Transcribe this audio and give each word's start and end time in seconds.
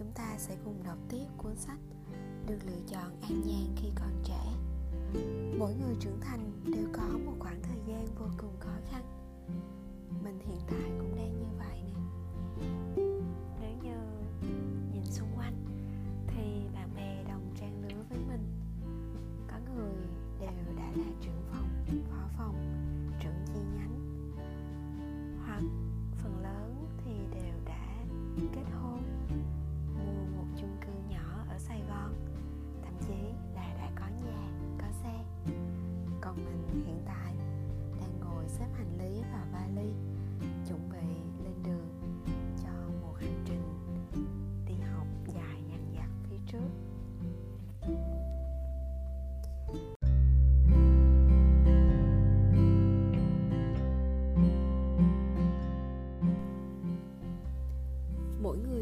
chúng 0.00 0.12
ta 0.14 0.34
sẽ 0.38 0.56
cùng 0.64 0.82
đọc 0.84 0.98
tiếp 1.08 1.26
cuốn 1.36 1.56
sách 1.56 1.78
Được 2.46 2.58
lựa 2.66 2.80
chọn 2.86 3.20
an 3.22 3.42
nhàn 3.46 3.76
khi 3.76 3.88
còn 3.94 4.22
trẻ. 4.24 4.52
Mỗi 5.58 5.74
người 5.74 5.94
trưởng 6.00 6.20
thành 6.20 6.52
đều 6.64 6.88
có 6.92 7.18
một 7.24 7.32
khoảng 7.38 7.62
thời 7.62 7.78
gian 7.86 8.06
vô 8.18 8.26
cùng 8.38 8.56
khó 8.60 8.72
khăn. 8.90 9.02
Mình 10.24 10.38
hiện 10.38 10.58
tại 10.70 10.90
cũng 10.98 11.16
đang 11.16 11.19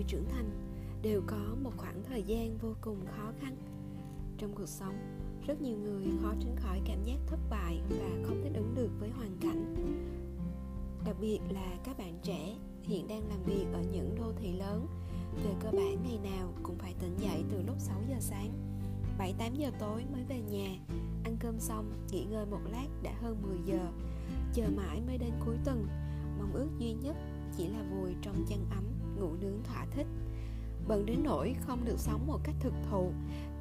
trưởng 0.09 0.25
thành 0.29 0.51
đều 1.03 1.23
có 1.27 1.57
một 1.63 1.73
khoảng 1.77 2.03
thời 2.09 2.23
gian 2.23 2.59
vô 2.59 2.75
cùng 2.81 3.07
khó 3.07 3.33
khăn. 3.41 3.57
Trong 4.39 4.53
cuộc 4.55 4.69
sống, 4.69 4.95
rất 5.47 5.61
nhiều 5.63 5.77
người 5.77 6.07
khó 6.23 6.35
tránh 6.41 6.57
khỏi 6.57 6.81
cảm 6.85 7.05
giác 7.05 7.17
thất 7.27 7.39
bại 7.51 7.81
và 7.91 8.09
không 8.25 8.41
thích 8.43 8.53
ứng 8.55 8.75
được 8.75 8.91
với 9.01 9.11
hoàn 9.11 9.37
cảnh. 9.41 9.75
Đặc 11.07 11.17
biệt 11.21 11.41
là 11.51 11.77
các 11.85 11.99
bạn 11.99 12.19
trẻ 12.23 12.57
hiện 12.83 13.09
đang 13.09 13.29
làm 13.29 13.43
việc 13.45 13.67
ở 13.73 13.83
những 13.93 14.15
đô 14.19 14.33
thị 14.41 14.53
lớn, 14.53 14.87
về 15.45 15.51
cơ 15.61 15.71
bản 15.71 16.03
ngày 16.03 16.19
nào 16.33 16.53
cũng 16.63 16.79
phải 16.79 16.95
tỉnh 17.01 17.17
dậy 17.19 17.45
từ 17.51 17.63
lúc 17.63 17.77
6 17.79 17.97
giờ 18.09 18.17
sáng 18.21 18.53
7 19.19 19.35
8 19.39 19.55
giờ 19.55 19.71
tối 19.79 20.05
mới 20.13 20.25
về 20.29 20.41
nhà. 20.41 20.77
Ăn 21.25 21.37
cơm 21.41 21.61
xong, 21.61 21.93
nghỉ 22.11 22.25
ngơi 22.25 22.47
một 22.47 22.61
lát 22.71 22.87
đã 23.03 23.13
hơn 23.23 23.43
10 23.43 23.59
giờ. 23.65 23.93
Chờ 24.55 24.69
mãi 24.77 25.01
mới 25.07 25.19
đến 25.19 25.31
cuối 25.47 25.57
tuần, 25.65 25.87
mong 26.39 26.53
ước 26.53 26.69
duy 26.79 26.93
nhất 26.93 27.17
chỉ 27.57 27.67
là 27.67 27.83
vùi 27.91 28.15
trong 28.23 28.45
chăn 28.49 28.67
ấm 28.71 28.98
ngủ 29.21 29.35
nướng 29.41 29.63
thỏa 29.65 29.87
thích. 29.91 30.07
Bận 30.89 31.07
đến 31.07 31.21
nỗi 31.25 31.55
không 31.61 31.85
được 31.85 31.99
sống 31.99 32.27
một 32.27 32.39
cách 32.45 32.55
thực 32.61 32.73
thụ, 32.91 33.13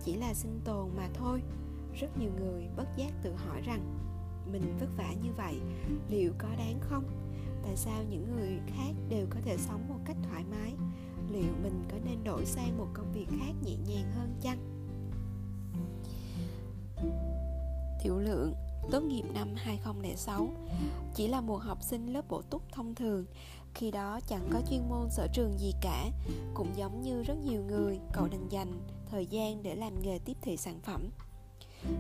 chỉ 0.04 0.16
là 0.16 0.34
sinh 0.34 0.60
tồn 0.66 0.90
mà 0.98 1.08
thôi. 1.14 1.42
Rất 1.94 2.18
nhiều 2.18 2.32
người 2.40 2.68
bất 2.78 2.88
giác 2.98 3.12
tự 3.24 3.34
hỏi 3.34 3.62
rằng, 3.62 3.98
mình 4.52 4.78
vất 4.80 4.88
vả 4.98 5.14
như 5.24 5.30
vậy, 5.38 5.60
liệu 6.10 6.32
có 6.38 6.48
đáng 6.58 6.80
không? 6.82 7.04
Tại 7.64 7.76
sao 7.76 8.04
những 8.10 8.36
người 8.36 8.60
khác 8.68 8.94
đều 9.10 9.28
có 9.30 9.40
thể 9.46 9.58
sống 9.58 9.90
một 9.90 10.00
cách 10.06 10.18
thoải 10.24 10.44
mái? 10.52 10.74
Liệu 11.32 11.54
mình 11.64 11.84
có 11.92 11.98
nên 12.06 12.24
đổi 12.24 12.46
sang 12.46 12.78
một 12.78 12.88
công 12.94 13.12
việc 13.12 13.28
khác 13.30 13.54
nhẹ 13.66 13.76
nhàng 13.88 14.12
hơn 14.12 14.36
chăng? 14.42 14.58
Tiểu 18.04 18.20
lượng, 18.20 18.54
tốt 18.92 19.04
nghiệp 19.04 19.24
năm 19.34 19.54
2006 19.56 20.50
Chỉ 21.16 21.28
là 21.28 21.42
một 21.42 21.58
học 21.58 21.78
sinh 21.82 22.14
lớp 22.14 22.28
bổ 22.30 22.42
túc 22.42 22.62
thông 22.72 22.96
thường 22.96 23.26
khi 23.74 23.92
đó 23.92 24.20
chẳng 24.28 24.50
có 24.54 24.62
chuyên 24.70 24.90
môn 24.90 25.10
sở 25.10 25.28
trường 25.34 25.60
gì 25.60 25.74
cả, 25.82 26.10
Cũng 26.54 26.68
giống 26.76 27.02
như 27.02 27.24
rất 27.24 27.38
nhiều 27.38 27.64
người, 27.64 28.00
Cậu 28.14 28.28
đang 28.28 28.52
dành 28.52 28.74
thời 29.12 29.26
gian 29.26 29.64
để 29.64 29.76
làm 29.76 30.02
nghề 30.02 30.20
tiếp 30.26 30.38
thị 30.42 30.58
sản 30.58 30.80
phẩm. 30.84 31.10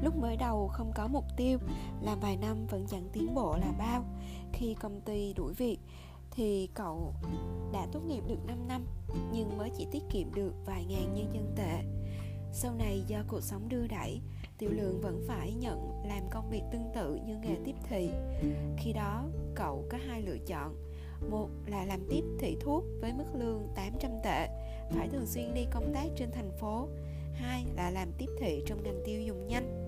Lúc 0.03 0.15
mới 0.17 0.37
đầu 0.37 0.67
không 0.67 0.91
có 0.95 1.07
mục 1.07 1.25
tiêu, 1.37 1.59
Làm 2.01 2.19
vài 2.19 2.37
năm 2.37 2.67
vẫn 2.67 2.85
chẳng 2.89 3.09
tiến 3.13 3.33
bộ 3.35 3.57
là 3.57 3.71
bao. 3.79 4.05
Khi 4.53 4.73
công 4.73 5.01
ty 5.01 5.33
đuổi 5.33 5.53
việc, 5.53 5.77
Thì 6.31 6.69
cậu 6.73 7.13
đã 7.73 7.87
tốt 7.91 7.99
nghiệp 8.07 8.23
được 8.27 8.45
5 8.47 8.67
năm, 8.67 8.85
Nhưng 9.31 9.57
mới 9.57 9.69
chỉ 9.77 9.87
tiết 9.91 10.03
kiệm 10.11 10.33
được 10.33 10.53
vài 10.65 10.85
ngàn 10.85 11.13
nhân 11.13 11.33
dân 11.33 11.53
tệ. 11.55 11.83
Sau 12.53 12.73
này 12.73 13.03
do 13.07 13.23
cuộc 13.27 13.41
sống 13.41 13.69
đưa 13.69 13.87
đẩy, 13.87 14.21
Tiểu 14.57 14.69
lượng 14.69 15.01
vẫn 15.01 15.23
phải 15.27 15.53
nhận 15.53 16.03
làm 16.05 16.29
công 16.31 16.49
việc 16.49 16.61
tương 16.71 16.91
tự 16.95 17.19
như 17.25 17.37
nghề 17.37 17.55
tiếp 17.65 17.75
thị. 17.89 18.09
Khi 18.77 18.93
đó, 18.93 19.23
cậu 19.55 19.83
có 19.89 19.97
hai 20.07 20.21
lựa 20.21 20.37
chọn 20.37 20.75
một 21.29 21.49
là 21.67 21.85
làm 21.85 21.99
tiếp 22.09 22.23
thị 22.39 22.57
thuốc 22.59 22.83
với 23.01 23.13
mức 23.13 23.25
lương 23.33 23.67
800 23.75 24.11
tệ, 24.23 24.47
Phải 24.91 25.07
thường 25.09 25.25
xuyên 25.25 25.53
đi 25.53 25.65
công 25.71 25.93
tác 25.93 26.05
trên 26.15 26.31
thành 26.31 26.51
phố. 26.59 26.87
Hai 27.33 27.65
là 27.75 27.89
làm 27.89 28.11
tiếp 28.17 28.29
thị 28.39 28.63
trong 28.65 28.83
ngành 28.83 29.01
tiêu 29.05 29.21
dùng 29.21 29.47
nhanh. 29.47 29.83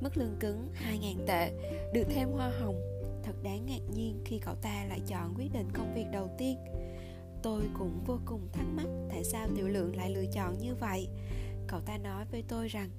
Mức 0.00 0.16
lương 0.16 0.36
cứng 0.40 0.68
2.000 0.74 1.26
tệ, 1.26 1.52
Được 1.92 2.04
thêm 2.10 2.28
hoa 2.28 2.52
hồng. 2.60 2.80
Thật 3.22 3.42
đáng 3.42 3.66
ngạc 3.66 3.94
nhiên 3.94 4.20
khi 4.24 4.38
cậu 4.38 4.54
ta 4.54 4.84
lại 4.88 5.00
chọn 5.06 5.34
quyết 5.36 5.52
định 5.52 5.68
công 5.74 5.94
việc 5.94 6.06
đầu 6.12 6.28
tiên. 6.38 6.58
Tôi 7.42 7.62
cũng 7.78 8.00
vô 8.06 8.18
cùng 8.24 8.48
thắc 8.52 8.66
mắc 8.76 8.86
tại 9.08 9.24
sao 9.24 9.48
tiểu 9.56 9.68
lượng 9.68 9.96
lại 9.96 10.10
lựa 10.10 10.26
chọn 10.32 10.58
như 10.58 10.74
vậy. 10.74 11.08
Cậu 11.66 11.80
ta 11.80 11.98
nói 11.98 12.24
với 12.30 12.44
tôi 12.48 12.68
rằng, 12.68 12.90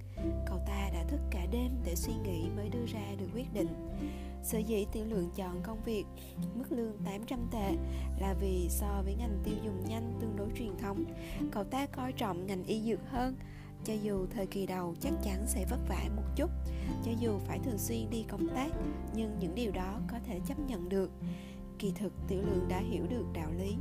cậu 0.47 0.57
ta 0.67 0.89
đã 0.93 1.03
thức 1.07 1.19
cả 1.31 1.45
đêm 1.51 1.71
để 1.85 1.95
suy 1.95 2.13
nghĩ 2.23 2.49
mới 2.55 2.69
đưa 2.69 2.85
ra 2.85 3.15
được 3.19 3.27
quyết 3.33 3.53
định. 3.53 3.67
Sở 4.43 4.57
dĩ 4.57 4.85
tiểu 4.91 5.05
lượng 5.05 5.29
chọn 5.35 5.61
công 5.63 5.83
việc, 5.83 6.05
mức 6.55 6.71
lương 6.71 6.97
800 7.05 7.39
tệ 7.51 7.75
là 8.19 8.33
vì 8.41 8.67
so 8.69 9.01
với 9.05 9.15
ngành 9.15 9.39
tiêu 9.43 9.55
dùng 9.63 9.85
nhanh 9.87 10.13
tương 10.21 10.35
đối 10.35 10.47
truyền 10.57 10.77
thống. 10.77 11.05
Cậu 11.51 11.63
ta 11.63 11.85
coi 11.85 12.13
trọng 12.13 12.47
ngành 12.47 12.63
y 12.63 12.81
dược 12.81 12.99
hơn, 13.09 13.35
cho 13.83 13.93
dù 13.93 14.25
thời 14.35 14.47
kỳ 14.47 14.65
đầu 14.65 14.95
chắc 15.01 15.13
chắn 15.23 15.43
sẽ 15.47 15.65
vất 15.69 15.79
vả 15.89 16.09
một 16.15 16.23
chút, 16.35 16.49
cho 17.05 17.11
dù 17.19 17.39
phải 17.45 17.59
thường 17.59 17.77
xuyên 17.77 18.09
đi 18.09 18.25
công 18.27 18.47
tác, 18.47 18.69
nhưng 19.15 19.39
những 19.39 19.55
điều 19.55 19.71
đó 19.71 19.99
có 20.11 20.17
thể 20.27 20.39
chấp 20.47 20.59
nhận 20.59 20.89
được. 20.89 21.11
Kỳ 21.79 21.91
thực, 21.91 22.13
tiểu 22.27 22.41
lượng 22.41 22.65
đã 22.69 22.79
hiểu 22.79 23.07
được 23.09 23.25
đạo 23.33 23.51
lý, 23.57 23.75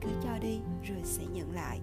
cứ 0.00 0.08
cho 0.22 0.38
đi 0.38 0.58
rồi 0.82 1.00
sẽ 1.04 1.24
nhận 1.32 1.52
lại 1.52 1.80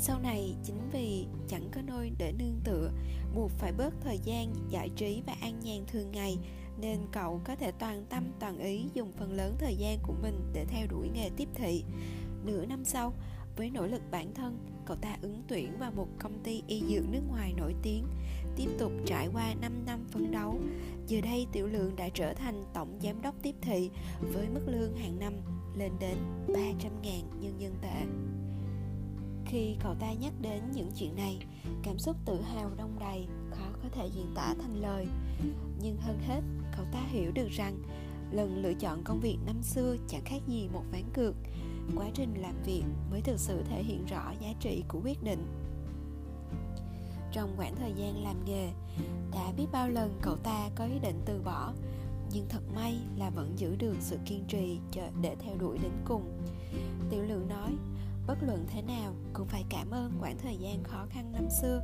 sau 0.00 0.18
này, 0.18 0.54
chính 0.64 0.90
vì 0.92 1.26
chẳng 1.48 1.68
có 1.72 1.80
nơi 1.82 2.12
để 2.18 2.32
nương 2.38 2.60
tựa, 2.64 2.90
buộc 3.34 3.50
phải 3.50 3.72
bớt 3.72 3.94
thời 4.00 4.18
gian, 4.18 4.54
giải 4.68 4.88
trí 4.96 5.22
và 5.26 5.34
an 5.40 5.60
nhàn 5.60 5.84
thường 5.86 6.12
ngày, 6.12 6.38
nên 6.80 6.98
cậu 7.12 7.40
có 7.44 7.56
thể 7.56 7.72
toàn 7.72 8.04
tâm, 8.08 8.24
toàn 8.40 8.58
ý 8.58 8.84
dùng 8.94 9.12
phần 9.12 9.32
lớn 9.32 9.56
thời 9.58 9.76
gian 9.76 9.98
của 10.02 10.14
mình 10.22 10.50
để 10.52 10.64
theo 10.64 10.86
đuổi 10.90 11.08
nghề 11.14 11.30
tiếp 11.36 11.48
thị. 11.54 11.84
Nửa 12.44 12.64
năm 12.64 12.84
sau, 12.84 13.12
với 13.56 13.70
nỗ 13.70 13.86
lực 13.86 14.02
bản 14.10 14.34
thân, 14.34 14.58
cậu 14.86 14.96
ta 14.96 15.16
ứng 15.22 15.42
tuyển 15.48 15.78
vào 15.78 15.90
một 15.90 16.08
công 16.18 16.42
ty 16.42 16.62
y 16.66 16.80
dược 16.80 17.08
nước 17.10 17.22
ngoài 17.28 17.52
nổi 17.56 17.74
tiếng, 17.82 18.04
tiếp 18.56 18.68
tục 18.78 18.92
trải 19.06 19.28
qua 19.32 19.54
5 19.60 19.72
năm 19.86 20.04
phấn 20.10 20.30
đấu. 20.30 20.60
Giờ 21.06 21.20
đây, 21.20 21.46
tiểu 21.52 21.66
lượng 21.66 21.96
đã 21.96 22.08
trở 22.14 22.34
thành 22.34 22.64
tổng 22.74 22.98
giám 23.02 23.22
đốc 23.22 23.34
tiếp 23.42 23.54
thị 23.60 23.90
với 24.20 24.48
mức 24.48 24.62
lương 24.66 24.96
hàng 24.96 25.18
năm 25.18 25.32
lên 25.76 25.92
đến 26.00 26.16
300 26.48 26.92
ngàn 27.02 27.40
nhân 27.40 27.60
dân 27.60 27.74
tệ 27.82 28.06
khi 29.48 29.76
cậu 29.80 29.94
ta 29.94 30.12
nhắc 30.12 30.32
đến 30.40 30.62
những 30.74 30.90
chuyện 30.96 31.16
này, 31.16 31.38
cảm 31.82 31.98
xúc 31.98 32.16
tự 32.24 32.40
hào 32.40 32.70
đông 32.76 32.98
đầy, 33.00 33.26
khó 33.50 33.64
có 33.82 33.88
thể 33.92 34.06
diễn 34.06 34.26
tả 34.34 34.54
thành 34.60 34.80
lời. 34.80 35.06
Nhưng 35.80 35.96
hơn 35.96 36.18
hết, 36.28 36.40
cậu 36.76 36.86
ta 36.92 37.00
hiểu 37.08 37.32
được 37.32 37.48
rằng 37.48 37.78
lần 38.32 38.62
lựa 38.62 38.74
chọn 38.74 39.02
công 39.04 39.20
việc 39.20 39.36
năm 39.46 39.62
xưa 39.62 39.96
chẳng 40.08 40.24
khác 40.24 40.42
gì 40.46 40.68
một 40.72 40.82
ván 40.92 41.04
cược. 41.14 41.34
Quá 41.96 42.06
trình 42.14 42.34
làm 42.34 42.62
việc 42.64 42.82
mới 43.10 43.20
thực 43.20 43.40
sự 43.40 43.62
thể 43.62 43.82
hiện 43.82 44.06
rõ 44.06 44.32
giá 44.40 44.48
trị 44.60 44.84
của 44.88 45.00
quyết 45.04 45.22
định. 45.22 45.46
Trong 47.32 47.54
khoảng 47.56 47.76
thời 47.76 47.92
gian 47.92 48.22
làm 48.24 48.44
nghề, 48.44 48.72
đã 49.32 49.52
biết 49.56 49.66
bao 49.72 49.88
lần 49.88 50.18
cậu 50.22 50.36
ta 50.36 50.70
có 50.74 50.84
ý 50.84 50.98
định 50.98 51.20
từ 51.24 51.42
bỏ, 51.42 51.72
nhưng 52.32 52.46
thật 52.48 52.62
may 52.74 52.98
là 53.16 53.30
vẫn 53.30 53.58
giữ 53.58 53.76
được 53.76 53.96
sự 54.00 54.18
kiên 54.26 54.44
trì 54.48 54.78
để 55.22 55.36
theo 55.40 55.56
đuổi 55.58 55.78
đến 55.82 55.92
cùng. 56.04 56.42
Tiểu 57.10 57.22
lượng 57.22 57.48
nói 57.48 57.72
bất 58.28 58.38
luận 58.42 58.66
thế 58.68 58.82
nào, 58.82 59.14
cũng 59.32 59.46
phải 59.46 59.64
cảm 59.70 59.90
ơn 59.90 60.12
quãng 60.20 60.38
thời 60.38 60.56
gian 60.56 60.84
khó 60.84 61.06
khăn 61.10 61.32
năm 61.32 61.48
xưa. 61.60 61.82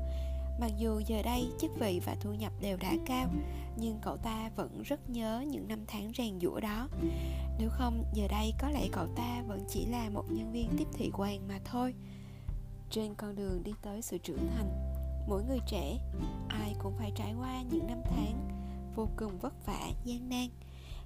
Mặc 0.60 0.70
dù 0.78 1.00
giờ 1.06 1.22
đây 1.22 1.48
chức 1.60 1.70
vị 1.78 2.00
và 2.04 2.16
thu 2.20 2.34
nhập 2.34 2.52
đều 2.60 2.76
đã 2.76 2.92
cao, 3.06 3.28
nhưng 3.76 3.98
cậu 4.02 4.16
ta 4.16 4.50
vẫn 4.56 4.82
rất 4.82 5.10
nhớ 5.10 5.44
những 5.48 5.68
năm 5.68 5.84
tháng 5.86 6.12
rèn 6.16 6.40
giũa 6.40 6.60
đó. 6.60 6.88
Nếu 7.58 7.68
không, 7.70 8.04
giờ 8.12 8.28
đây 8.28 8.54
có 8.58 8.70
lẽ 8.70 8.88
cậu 8.92 9.06
ta 9.16 9.42
vẫn 9.46 9.64
chỉ 9.68 9.86
là 9.86 10.10
một 10.10 10.24
nhân 10.30 10.52
viên 10.52 10.68
tiếp 10.78 10.86
thị 10.92 11.10
quan 11.14 11.48
mà 11.48 11.58
thôi. 11.64 11.94
Trên 12.90 13.14
con 13.14 13.36
đường 13.36 13.62
đi 13.64 13.72
tới 13.82 14.02
sự 14.02 14.18
trưởng 14.18 14.46
thành, 14.56 14.94
mỗi 15.28 15.44
người 15.44 15.60
trẻ, 15.66 15.98
ai 16.48 16.74
cũng 16.78 16.94
phải 16.98 17.12
trải 17.16 17.34
qua 17.40 17.62
những 17.70 17.86
năm 17.86 18.02
tháng 18.04 18.48
vô 18.94 19.08
cùng 19.16 19.38
vất 19.38 19.66
vả, 19.66 19.90
gian 20.04 20.28
nan. 20.28 20.48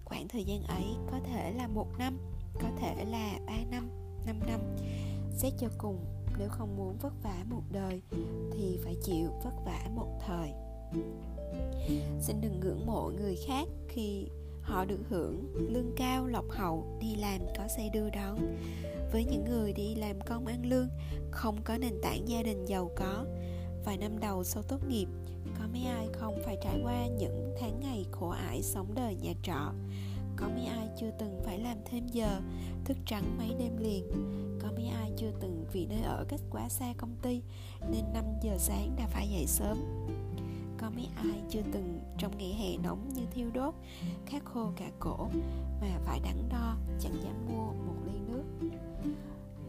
Khoảng 0.05 0.29
thời 0.29 0.45
gian 0.45 0.63
ấy 0.63 0.85
có 1.11 1.21
thể 1.27 1.53
là 1.53 1.69
một 1.69 1.89
năm, 1.99 2.19
có 2.55 2.69
thể 2.81 3.05
là 3.05 3.39
ba 3.47 3.57
năm 3.71 3.91
năm 4.27 4.41
năm 4.47 4.61
xét 5.39 5.53
cho 5.59 5.69
cùng, 5.79 6.05
nếu 6.39 6.49
không 6.49 6.77
muốn 6.77 6.97
vất 7.01 7.13
vả 7.23 7.45
một 7.49 7.63
đời 7.73 8.03
thì 8.53 8.79
phải 8.85 8.97
chịu 9.03 9.29
vất 9.45 9.53
vả 9.65 9.91
một 9.95 10.19
thời. 10.27 10.53
Xin 12.21 12.41
đừng 12.41 12.61
ngưỡng 12.61 12.87
mộ 12.87 13.11
người 13.17 13.37
khác 13.47 13.69
khi 13.89 14.27
họ 14.63 14.85
được 14.85 15.01
hưởng 15.09 15.55
lương 15.55 15.93
cao, 15.97 16.27
lộc 16.27 16.45
hậu, 16.51 16.99
đi 17.01 17.17
làm 17.17 17.41
có 17.59 17.69
xe 17.77 17.91
đưa 17.95 18.11
đón. 18.11 18.39
Với 19.13 19.25
những 19.25 19.45
người 19.45 19.73
đi 19.73 19.95
làm 19.95 20.21
công 20.21 20.47
ăn 20.47 20.67
lương, 20.67 20.89
không 21.31 21.63
có 21.65 21.79
nền 21.79 22.01
tảng 22.03 22.29
gia 22.29 22.43
đình 22.43 22.65
giàu 22.65 22.91
có. 22.97 23.25
Vài 23.85 23.97
năm 23.97 24.19
đầu 24.19 24.45
sau 24.45 24.63
tốt 24.63 24.89
nghiệp, 24.89 25.07
có 25.59 25.65
mấy 25.73 25.83
ai 25.83 26.09
không 26.13 26.39
phải 26.45 26.57
trải 26.63 26.81
qua 26.85 27.07
những 27.07 27.55
tháng 27.61 27.81
ngày 27.81 28.07
khổ 28.11 28.29
ải 28.29 28.63
sống 28.63 28.95
đời 28.95 29.15
nhà 29.15 29.33
trọ. 29.43 29.73
Có 30.37 30.49
mấy 30.49 30.65
ai 30.65 30.89
chưa 31.01 31.11
từng 31.19 31.41
phải 31.45 31.59
làm 31.59 31.77
thêm 31.85 32.07
giờ, 32.07 32.41
thức 32.85 32.97
trắng 33.07 33.37
mấy 33.39 33.55
đêm 33.59 33.77
liền. 33.77 34.11
Có 34.63 34.69
mấy 34.77 34.87
ai 34.87 35.08
chưa 35.19 35.31
từng 35.41 35.65
vì 35.73 35.87
nơi 35.87 36.03
ở 36.03 36.25
cách 36.29 36.41
quá 36.51 36.69
xa 36.69 36.93
công 36.99 37.17
ty, 37.23 37.43
nên 37.91 38.05
5 38.15 38.25
giờ 38.43 38.59
sáng 38.59 38.97
đã 38.97 39.07
phải 39.07 39.29
dậy 39.29 39.47
sớm. 39.47 39.79
Có 40.79 40.91
mấy 40.91 41.09
ai 41.17 41.43
chưa 41.51 41.63
từng 41.73 42.01
trong 42.19 42.39
ngày 42.39 42.53
hè 42.53 42.77
nóng 42.83 43.09
như 43.15 43.23
thiêu 43.31 43.51
đốt, 43.55 43.75
khát 44.27 44.45
khô 44.45 44.71
cả 44.77 44.91
cổ 44.99 45.29
mà 45.81 45.99
phải 46.05 46.21
đắn 46.21 46.49
đo, 46.49 46.77
chẳng 47.01 47.23
dám 47.23 47.47
mua 47.47 47.73
một 47.73 47.95
ly 48.07 48.19
nước. 48.29 48.45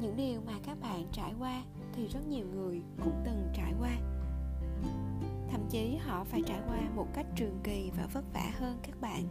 Những 0.01 0.15
điều 0.17 0.41
mà 0.45 0.53
các 0.65 0.77
bạn 0.81 1.07
trải 1.11 1.33
qua 1.39 1.63
thì 1.95 2.07
rất 2.07 2.27
nhiều 2.27 2.45
người 2.53 2.81
cũng 3.03 3.21
từng 3.25 3.47
trải 3.53 3.73
qua. 3.79 3.97
Thậm 5.51 5.61
chí 5.69 5.95
họ 5.95 6.23
phải 6.23 6.41
trải 6.45 6.59
qua 6.67 6.79
một 6.95 7.07
cách 7.13 7.25
trường 7.35 7.59
kỳ 7.63 7.91
và 7.97 8.07
vất 8.13 8.23
vả 8.33 8.51
hơn 8.59 8.79
các 8.83 9.01
bạn. 9.01 9.23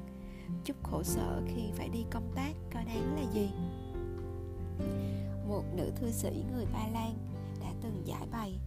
Chút 0.64 0.75
khổ 0.82 1.03
sở 1.03 1.43
khi 1.47 1.62
phải 1.73 1.88
đi 1.88 2.05
công 2.11 2.32
tác 2.35 2.53
có 2.73 2.81
đáng 2.87 3.17
là 3.17 3.32
gì? 3.32 3.50
Một 5.49 5.65
nữ 5.75 5.93
thư 5.97 6.11
sĩ 6.11 6.45
người 6.53 6.67
Ba 6.73 6.89
Lan 6.93 7.15
đã 7.61 7.73
từng 7.83 8.03
giải 8.05 8.27
bày. 8.33 8.59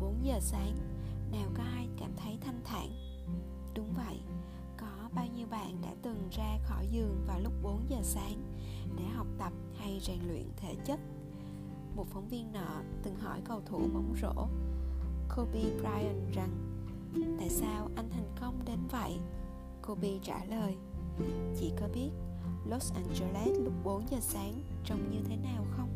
4 0.00 0.24
giờ 0.24 0.38
sáng, 0.40 0.76
nào 1.32 1.50
có 1.54 1.62
ai 1.62 1.88
cảm 1.98 2.10
thấy 2.16 2.38
thanh 2.40 2.60
thản? 2.64 2.88
Đúng 3.74 3.92
vậy, 3.92 4.20
có 4.76 5.08
bao 5.14 5.26
nhiêu 5.26 5.46
bạn 5.50 5.80
đã 5.82 5.94
từng 6.02 6.28
ra 6.32 6.58
khỏi 6.64 6.86
giường 6.90 7.24
vào 7.26 7.40
lúc 7.40 7.52
4 7.62 7.84
giờ 7.88 7.98
sáng 8.02 8.42
để 8.96 9.04
học 9.04 9.26
tập 9.38 9.52
hay 9.78 10.00
rèn 10.02 10.18
luyện 10.28 10.44
thể 10.56 10.74
chất? 10.84 11.00
Một 11.96 12.06
phóng 12.10 12.28
viên 12.28 12.52
nọ 12.52 12.82
từng 13.02 13.16
hỏi 13.16 13.40
cầu 13.44 13.60
thủ 13.66 13.78
bóng 13.94 14.14
rổ 14.22 14.46
Kobe 15.36 15.62
Bryant 15.78 16.32
rằng, 16.32 16.50
tại 17.38 17.48
sao 17.48 17.88
anh 17.96 18.10
thành 18.10 18.34
công 18.40 18.64
đến 18.64 18.78
vậy? 18.90 19.18
Kobe 19.86 20.18
trả 20.22 20.44
lời, 20.44 20.76
chỉ 21.58 21.72
có 21.80 21.88
biết 21.94 22.10
Los 22.64 22.92
Angeles 22.94 23.58
lúc 23.64 23.72
4 23.84 24.10
giờ 24.10 24.18
sáng, 24.20 24.62
trông 24.84 25.10
như 25.10 25.18
thế 25.28 25.36
nào 25.36 25.66
không? 25.70 25.88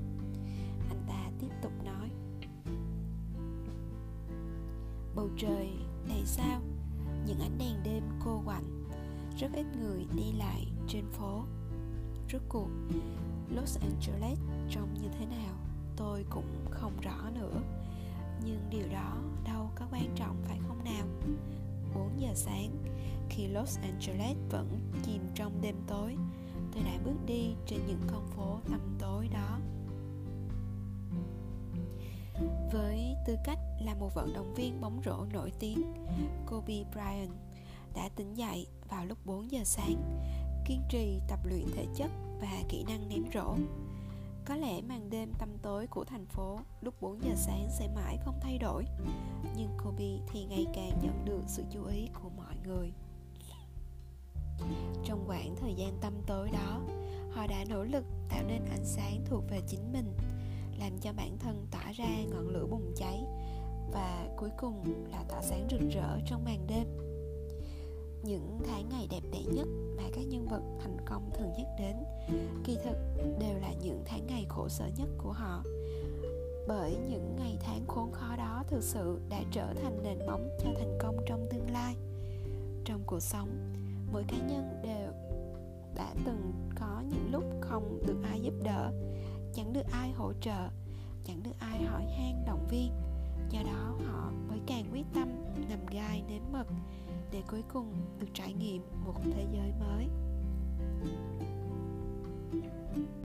Anh 0.88 1.02
ta 1.08 1.30
tiếp 1.40 1.50
tục 1.62 1.72
nói. 1.84 2.10
Bầu 5.14 5.28
trời 5.38 5.72
đầy 6.08 6.22
sao? 6.24 6.60
Những 7.26 7.40
ánh 7.40 7.58
đèn 7.58 7.82
đêm 7.84 8.02
cô 8.24 8.42
quạnh. 8.44 8.88
Rất 9.38 9.48
ít 9.54 9.66
người 9.80 10.06
đi 10.16 10.32
lại 10.32 10.66
trên 10.88 11.04
phố. 11.10 11.44
Rốt 12.32 12.42
cuộc, 12.48 12.68
Los 13.50 13.78
Angeles 13.80 14.38
trông 14.70 14.94
như 14.94 15.08
thế 15.18 15.26
nào? 15.26 15.54
Tôi 15.96 16.24
cũng 16.30 16.66
không 16.70 17.00
rõ 17.00 17.30
nữa. 17.34 17.60
Nhưng 18.44 18.60
điều 18.70 18.88
đó 18.92 19.16
đâu 19.44 19.70
có 19.74 19.86
quan 19.90 20.08
trọng, 20.16 20.36
phải 20.44 20.58
không 20.68 20.84
nào? 20.84 21.06
4 21.94 22.20
giờ 22.20 22.34
sáng, 22.34 22.70
Khi 23.28 23.46
Los 23.46 23.78
Angeles 23.78 24.36
vẫn 24.50 24.80
chìm 25.02 25.22
trong 25.34 25.60
đêm 25.60 25.76
tối 25.86 26.16
Tôi 26.74 26.82
đã 26.82 26.98
bước 27.04 27.26
đi 27.26 27.54
trên 27.66 27.80
những 27.86 28.00
con 28.06 28.26
phố 28.26 28.58
tăm 28.70 28.96
tối 28.98 29.28
đó 29.28 29.58
với 32.72 33.16
tư 33.26 33.36
cách 33.44 33.58
là 33.80 33.94
một 33.94 34.14
vận 34.14 34.32
động 34.32 34.54
viên 34.54 34.80
bóng 34.80 35.00
rổ 35.04 35.24
nổi 35.32 35.52
tiếng, 35.58 35.82
Kobe 36.46 36.84
Bryant 36.92 37.30
đã 37.94 38.08
tỉnh 38.16 38.34
dậy 38.34 38.66
vào 38.88 39.06
lúc 39.06 39.18
4 39.24 39.50
giờ 39.50 39.60
sáng, 39.64 40.20
kiên 40.66 40.80
trì 40.88 41.20
tập 41.28 41.38
luyện 41.44 41.66
thể 41.76 41.86
chất 41.96 42.10
và 42.40 42.62
kỹ 42.68 42.84
năng 42.88 43.08
ném 43.08 43.24
rổ. 43.34 43.56
Có 44.44 44.56
lẽ 44.56 44.82
màn 44.82 45.10
đêm 45.10 45.32
tăm 45.38 45.48
tối 45.62 45.86
của 45.86 46.04
thành 46.04 46.26
phố 46.26 46.58
lúc 46.80 46.94
4 47.00 47.22
giờ 47.22 47.34
sáng 47.36 47.68
sẽ 47.70 47.88
mãi 47.94 48.18
không 48.24 48.38
thay 48.40 48.58
đổi, 48.58 48.84
nhưng 49.56 49.68
Kobe 49.84 50.18
thì 50.32 50.44
ngày 50.44 50.66
càng 50.74 50.98
nhận 51.02 51.24
được 51.24 51.42
sự 51.46 51.62
chú 51.70 51.84
ý 51.84 52.08
của 52.22 52.30
mọi 52.36 52.54
người. 52.66 52.92
Trong 55.04 55.24
khoảng 55.26 55.56
thời 55.56 55.74
gian 55.74 55.98
tâm 56.00 56.12
tối 56.26 56.50
đó, 56.52 56.80
họ 57.30 57.46
đã 57.46 57.64
nỗ 57.68 57.84
lực 57.84 58.04
tạo 58.28 58.44
nên 58.48 58.64
ánh 58.64 58.84
sáng 58.84 59.24
thuộc 59.26 59.44
về 59.50 59.60
chính 59.66 59.92
mình 59.92 60.12
làm 60.78 60.98
cho 61.00 61.12
bản 61.12 61.38
thân 61.38 61.66
tỏa 61.70 61.92
ra 61.92 62.08
ngọn 62.30 62.48
lửa 62.48 62.66
bùng 62.70 62.92
cháy 62.96 63.24
và 63.92 64.28
cuối 64.36 64.50
cùng 64.58 64.84
là 65.10 65.24
tỏa 65.28 65.42
sáng 65.42 65.68
rực 65.70 65.80
rỡ 65.90 66.18
trong 66.26 66.44
màn 66.44 66.66
đêm. 66.66 66.86
Những 68.22 68.58
tháng 68.66 68.88
ngày 68.88 69.08
đẹp 69.10 69.22
đẽ 69.32 69.42
nhất 69.54 69.66
mà 69.96 70.02
các 70.12 70.22
nhân 70.28 70.46
vật 70.50 70.62
thành 70.80 70.96
công 71.06 71.30
thường 71.34 71.52
nhắc 71.58 71.66
đến 71.78 71.96
kỳ 72.64 72.76
thực 72.84 72.96
đều 73.40 73.58
là 73.60 73.72
những 73.82 74.02
tháng 74.06 74.26
ngày 74.26 74.46
khổ 74.48 74.68
sở 74.68 74.86
nhất 74.98 75.08
của 75.18 75.32
họ. 75.32 75.62
Bởi 76.68 76.96
những 77.10 77.36
ngày 77.38 77.58
tháng 77.60 77.86
khốn 77.86 78.12
khó 78.12 78.36
đó 78.36 78.64
thực 78.68 78.82
sự 78.82 79.20
đã 79.28 79.42
trở 79.52 79.74
thành 79.82 80.02
nền 80.02 80.26
móng 80.26 80.48
cho 80.58 80.70
thành 80.78 80.98
công 81.00 81.16
trong 81.26 81.46
tương 81.50 81.70
lai. 81.70 81.96
Trong 82.84 83.02
cuộc 83.06 83.20
sống 83.20 83.48
mỗi 84.14 84.24
cá 84.28 84.36
nhân 84.36 84.80
đều 84.82 85.12
đã 85.94 86.14
từng 86.24 86.52
có 86.80 87.02
những 87.08 87.32
lúc 87.32 87.44
không 87.60 87.98
được 88.06 88.22
ai 88.22 88.40
giúp 88.40 88.54
đỡ. 88.64 88.92
Chẳng 89.54 89.72
được 89.72 89.86
ai 89.92 90.12
hỗ 90.12 90.32
trợ, 90.40 90.68
chẳng 91.24 91.42
được 91.42 91.54
ai 91.58 91.84
hỏi 91.84 92.02
han 92.18 92.44
động 92.46 92.66
viên. 92.70 92.92
Do 93.50 93.62
đó 93.62 93.94
họ 94.06 94.32
mới 94.48 94.58
càng 94.66 94.84
quyết 94.92 95.04
tâm 95.14 95.28
nằm 95.68 95.86
gai 95.90 96.22
nếm 96.28 96.42
mật 96.52 96.66
để 97.32 97.42
cuối 97.50 97.62
cùng 97.72 97.92
được 98.20 98.28
trải 98.34 98.52
nghiệm 98.52 98.82
một 99.04 99.14
thế 99.24 99.46
giới 99.52 99.72
mới. 99.80 100.08
vấp 102.52 103.23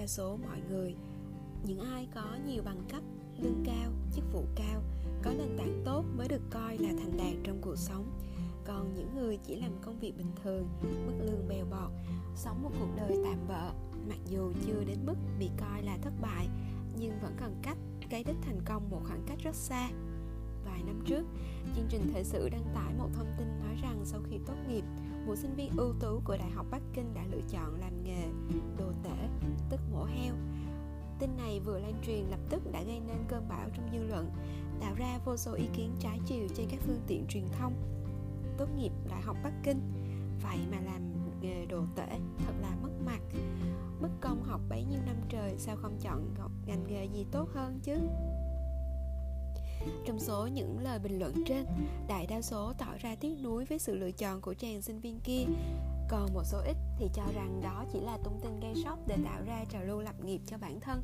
đa 0.00 0.06
số 0.06 0.36
mọi 0.36 0.60
người. 0.70 0.94
Những 1.64 1.80
ai 1.80 2.08
có 2.14 2.36
nhiều 2.46 2.62
bằng 2.62 2.80
cấp, 2.90 3.02
lương 3.38 3.62
cao, 3.64 3.92
chức 4.14 4.24
vụ 4.32 4.44
cao, 4.56 4.82
có 5.22 5.32
nền 5.38 5.58
tảng 5.58 5.82
tốt 5.84 6.04
mới 6.16 6.28
được 6.28 6.42
coi 6.50 6.78
là 6.78 6.88
thành 6.98 7.16
đạt 7.16 7.34
trong 7.44 7.58
cuộc 7.60 7.76
sống. 7.76 8.04
Còn 8.64 8.94
những 8.94 9.14
người 9.14 9.36
chỉ 9.36 9.56
làm 9.56 9.72
công 9.82 9.98
việc 9.98 10.16
bình 10.16 10.32
thường, 10.42 10.68
mức 10.82 11.12
lương 11.20 11.48
bèo 11.48 11.64
bọt, 11.70 11.90
sống 12.36 12.62
một 12.62 12.70
cuộc 12.80 12.88
đời 12.96 13.18
tạm 13.24 13.48
bợ, 13.48 13.72
mặc 14.08 14.18
dù 14.26 14.52
chưa 14.66 14.84
đến 14.86 14.98
mức 15.06 15.16
bị 15.38 15.50
coi 15.60 15.82
là 15.82 15.98
thất 16.02 16.12
bại, 16.20 16.48
nhưng 16.98 17.20
vẫn 17.22 17.36
còn 17.40 17.54
cách 17.62 17.78
cái 18.10 18.24
đích 18.24 18.36
thành 18.42 18.60
công 18.64 18.90
một 18.90 19.00
khoảng 19.06 19.24
cách 19.26 19.38
rất 19.42 19.54
xa. 19.54 19.90
Vài 20.64 20.82
năm 20.82 21.02
trước, 21.06 21.24
chương 21.76 21.86
trình 21.88 22.10
thời 22.12 22.24
sự 22.24 22.48
đăng 22.48 22.64
tải 22.74 22.94
một 22.98 23.08
thông 23.14 23.34
tin 23.38 23.48
nói 23.48 23.76
rằng 23.82 24.00
sau 24.04 24.20
khi 24.30 24.38
tốt 24.46 24.54
nghiệp 24.68 24.84
một 25.26 25.34
sinh 25.36 25.54
viên 25.54 25.76
ưu 25.76 25.92
tú 26.00 26.20
của 26.24 26.36
đại 26.36 26.50
học 26.50 26.66
bắc 26.70 26.82
kinh 26.92 27.14
đã 27.14 27.22
lựa 27.30 27.42
chọn 27.48 27.80
làm 27.80 28.04
nghề 28.04 28.24
đồ 28.78 28.92
tể 29.02 29.28
tức 29.70 29.80
mổ 29.92 30.04
heo 30.04 30.34
Tin 31.20 31.36
này 31.36 31.60
vừa 31.60 31.78
lan 31.78 31.94
truyền 32.06 32.24
lập 32.30 32.38
tức 32.50 32.72
đã 32.72 32.82
gây 32.82 33.00
nên 33.06 33.16
cơn 33.28 33.48
bão 33.48 33.68
trong 33.76 33.88
dư 33.92 34.02
luận, 34.06 34.30
tạo 34.80 34.94
ra 34.94 35.18
vô 35.24 35.36
số 35.36 35.52
ý 35.52 35.64
kiến 35.72 35.90
trái 35.98 36.20
chiều 36.26 36.48
trên 36.54 36.66
các 36.70 36.80
phương 36.86 37.00
tiện 37.06 37.26
truyền 37.28 37.44
thông. 37.58 37.74
Tốt 38.58 38.66
nghiệp 38.76 38.92
Đại 39.10 39.22
học 39.22 39.36
Bắc 39.44 39.52
Kinh, 39.62 39.80
vậy 40.42 40.58
mà 40.70 40.76
làm 40.80 41.02
nghề 41.40 41.66
đồ 41.66 41.82
tể 41.96 42.18
thật 42.38 42.52
là 42.60 42.76
mất 42.82 42.90
mặt. 43.06 43.20
Mất 44.00 44.08
công 44.20 44.42
học 44.42 44.60
bấy 44.68 44.84
nhiêu 44.84 45.00
năm 45.06 45.16
trời 45.28 45.54
sao 45.58 45.76
không 45.76 45.98
chọn 46.00 46.34
ngành 46.66 46.84
nghề 46.86 47.04
gì 47.04 47.26
tốt 47.30 47.48
hơn 47.54 47.80
chứ? 47.82 47.96
Trong 50.06 50.18
số 50.20 50.46
những 50.46 50.78
lời 50.78 50.98
bình 50.98 51.18
luận 51.18 51.44
trên, 51.46 51.66
đại 52.08 52.26
đa 52.26 52.42
số 52.42 52.72
tỏ 52.78 52.86
ra 53.00 53.14
tiếc 53.20 53.34
nuối 53.42 53.64
với 53.64 53.78
sự 53.78 53.94
lựa 53.94 54.10
chọn 54.10 54.40
của 54.40 54.54
chàng 54.54 54.82
sinh 54.82 55.00
viên 55.00 55.20
kia. 55.20 55.44
Còn 56.08 56.34
một 56.34 56.44
số 56.44 56.58
ít 56.58 56.76
thì 56.98 57.08
cho 57.14 57.22
rằng 57.34 57.60
đó 57.62 57.84
chỉ 57.92 58.00
là 58.00 58.18
tung 58.24 58.40
tin 58.42 58.60
gây 58.60 58.74
sốc 58.84 58.98
để 59.06 59.16
tạo 59.24 59.42
ra 59.46 59.64
trào 59.72 59.84
lưu 59.84 60.00
lập 60.00 60.24
nghiệp 60.24 60.40
cho 60.46 60.58
bản 60.58 60.80
thân. 60.80 61.02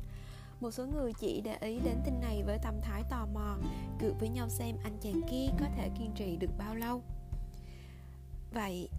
Một 0.59 0.71
số 0.71 0.85
người 0.85 1.13
chỉ 1.13 1.41
để 1.41 1.57
ý 1.61 1.79
đến 1.79 1.95
tin 2.05 2.19
này 2.21 2.43
với 2.45 2.57
tâm 2.63 2.73
thái 2.81 3.03
tò 3.09 3.27
mò 3.33 3.57
cược 3.99 4.19
với 4.19 4.29
nhau 4.29 4.49
xem 4.49 4.75
anh 4.83 4.97
chàng 5.01 5.21
kia 5.31 5.47
có 5.59 5.65
thể 5.75 5.89
kiên 5.99 6.11
trì 6.15 6.35
được 6.35 6.51
bao 6.57 6.75
lâu. 6.75 7.01
Vậy 8.53 8.89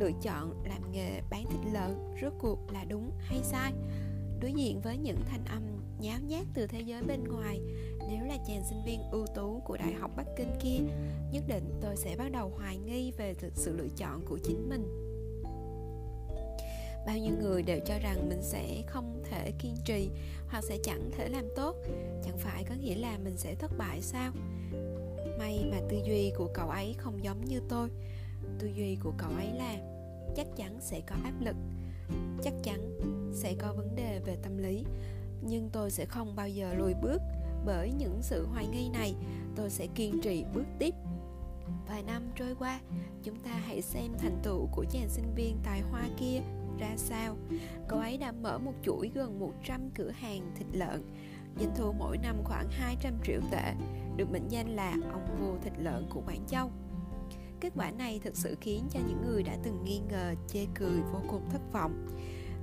lựa 0.00 0.10
chọn 0.22 0.62
làm 0.64 0.92
nghề 0.92 1.20
bán 1.30 1.44
thịt 1.50 1.72
lợn 1.72 2.14
rốt 2.22 2.32
cuộc 2.38 2.58
là 2.72 2.84
đúng 2.84 3.10
hay 3.20 3.42
sai? 3.42 3.72
Đối 4.40 4.52
diện 4.52 4.80
với 4.80 4.98
những 4.98 5.18
thanh 5.30 5.44
âm 5.44 5.62
nháo 6.00 6.18
nhác 6.20 6.46
từ 6.54 6.66
thế 6.66 6.80
giới 6.80 7.02
bên 7.02 7.24
ngoài. 7.24 7.60
Nếu 8.08 8.24
là 8.24 8.36
chàng 8.46 8.62
sinh 8.68 8.82
viên 8.86 9.00
ưu 9.10 9.26
tú 9.34 9.60
của 9.64 9.76
đại 9.76 9.92
học 9.92 10.10
bắc 10.16 10.26
kinh 10.36 10.50
kia, 10.60 10.78
nhất 11.32 11.44
định 11.48 11.78
tôi 11.80 11.96
sẽ 11.96 12.16
bắt 12.16 12.32
đầu 12.32 12.52
hoài 12.56 12.76
nghi 12.76 13.10
về 13.10 13.34
sự 13.54 13.76
lựa 13.76 13.88
chọn 13.96 14.20
của 14.28 14.38
chính 14.44 14.68
mình. 14.68 15.08
Bao 17.06 17.18
nhiêu 17.18 17.34
người 17.40 17.62
đều 17.62 17.80
cho 17.86 17.98
rằng 17.98 18.28
mình 18.28 18.42
sẽ 18.42 18.82
không 18.86 19.22
thể 19.30 19.52
kiên 19.58 19.74
trì 19.84 20.10
hoặc 20.48 20.64
sẽ 20.64 20.78
chẳng 20.84 21.10
thể 21.16 21.28
làm 21.28 21.44
tốt. 21.56 21.76
Chẳng 22.24 22.38
phải 22.38 22.64
có 22.64 22.74
nghĩa 22.74 22.94
là 22.94 23.18
mình 23.24 23.36
sẽ 23.36 23.54
thất 23.54 23.70
bại 23.78 24.02
sao? 24.02 24.32
May 25.38 25.68
mà 25.70 25.76
tư 25.88 25.96
duy 26.06 26.32
của 26.36 26.48
cậu 26.54 26.68
ấy 26.68 26.94
không 26.98 27.24
giống 27.24 27.44
như 27.44 27.60
tôi. 27.68 27.88
Tư 28.58 28.66
duy 28.76 28.96
của 29.02 29.12
cậu 29.18 29.30
ấy 29.30 29.46
là 29.52 29.76
chắc 30.36 30.46
chắn 30.56 30.78
sẽ 30.80 31.00
có 31.00 31.16
áp 31.24 31.40
lực 31.40 31.56
chắc 32.42 32.54
chắn 32.62 32.98
sẽ 33.32 33.54
có 33.58 33.72
vấn 33.72 33.94
đề 33.94 34.20
về 34.24 34.36
tâm 34.42 34.58
lý, 34.58 34.84
nhưng 35.42 35.70
tôi 35.72 35.90
sẽ 35.90 36.04
không 36.04 36.36
bao 36.36 36.48
giờ 36.48 36.74
lùi 36.74 36.94
bước 36.94 37.22
bởi 37.64 37.92
những 37.98 38.18
sự 38.22 38.46
hoài 38.46 38.66
nghi 38.66 38.88
này. 38.88 39.14
Tôi 39.56 39.70
sẽ 39.70 39.86
kiên 39.86 40.20
trì 40.22 40.44
bước 40.54 40.64
tiếp. 40.78 40.94
Vài 41.88 42.02
năm 42.02 42.22
trôi 42.36 42.54
qua, 42.58 42.80
chúng 43.22 43.36
ta 43.36 43.50
hãy 43.50 43.82
xem 43.82 44.12
thành 44.18 44.38
tựu 44.42 44.68
của 44.72 44.84
chàng 44.90 45.08
sinh 45.08 45.34
viên 45.34 45.58
tài 45.64 45.80
hoa 45.80 46.02
kia 46.18 46.40
ra 46.78 46.96
sao. 46.96 47.36
Cậu 47.88 47.98
ấy 47.98 48.16
đã 48.16 48.32
mở 48.32 48.58
một 48.58 48.72
chuỗi 48.82 49.10
gần 49.14 49.40
100 49.40 49.90
cửa 49.94 50.10
hàng 50.10 50.52
thịt 50.56 50.66
lợn, 50.72 51.02
doanh 51.60 51.72
thu 51.76 51.92
mỗi 51.92 52.18
năm 52.18 52.36
khoảng 52.44 52.68
200 52.70 53.12
triệu 53.24 53.40
tệ, 53.50 53.74
được 54.16 54.30
mệnh 54.30 54.48
danh 54.48 54.76
là 54.76 54.94
ông 55.12 55.26
vua 55.40 55.58
thịt 55.64 55.72
lợn 55.78 56.06
của 56.10 56.20
Quảng 56.26 56.46
Châu 56.46 56.70
kết 57.60 57.72
quả 57.76 57.90
này 57.90 58.20
thực 58.24 58.36
sự 58.36 58.56
khiến 58.60 58.84
cho 58.90 59.00
những 59.08 59.22
người 59.26 59.42
đã 59.42 59.56
từng 59.64 59.84
nghi 59.84 60.00
ngờ, 60.10 60.34
chê 60.48 60.66
cười, 60.74 61.00
vô 61.12 61.22
cùng 61.28 61.50
thất 61.50 61.72
vọng. 61.72 62.06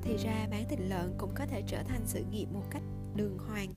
Thì 0.02 0.18
ra 0.18 0.48
bán 0.52 0.66
thịt 0.70 0.80
lợn 0.80 1.14
cũng 1.18 1.32
có 1.36 1.46
thể 1.46 1.64
trở 1.68 1.84
thành 1.84 2.02
sự 2.06 2.24
nghiệp 2.32 2.46
một 2.54 2.64
cách 2.70 2.84
đường 3.16 3.38
hoàng. 3.38 3.74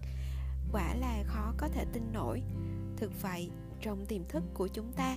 Quả 0.73 0.95
là 0.95 1.23
khó 1.27 1.55
có 1.57 1.69
thể 1.69 1.85
tin 1.93 2.03
nổi. 2.13 2.43
Thực 2.97 3.23
vậy, 3.23 3.51
trong 3.81 4.07
tiềm 4.07 4.25
thức 4.25 4.45
của 4.55 4.69
chúng 4.69 4.93
ta, 4.93 5.17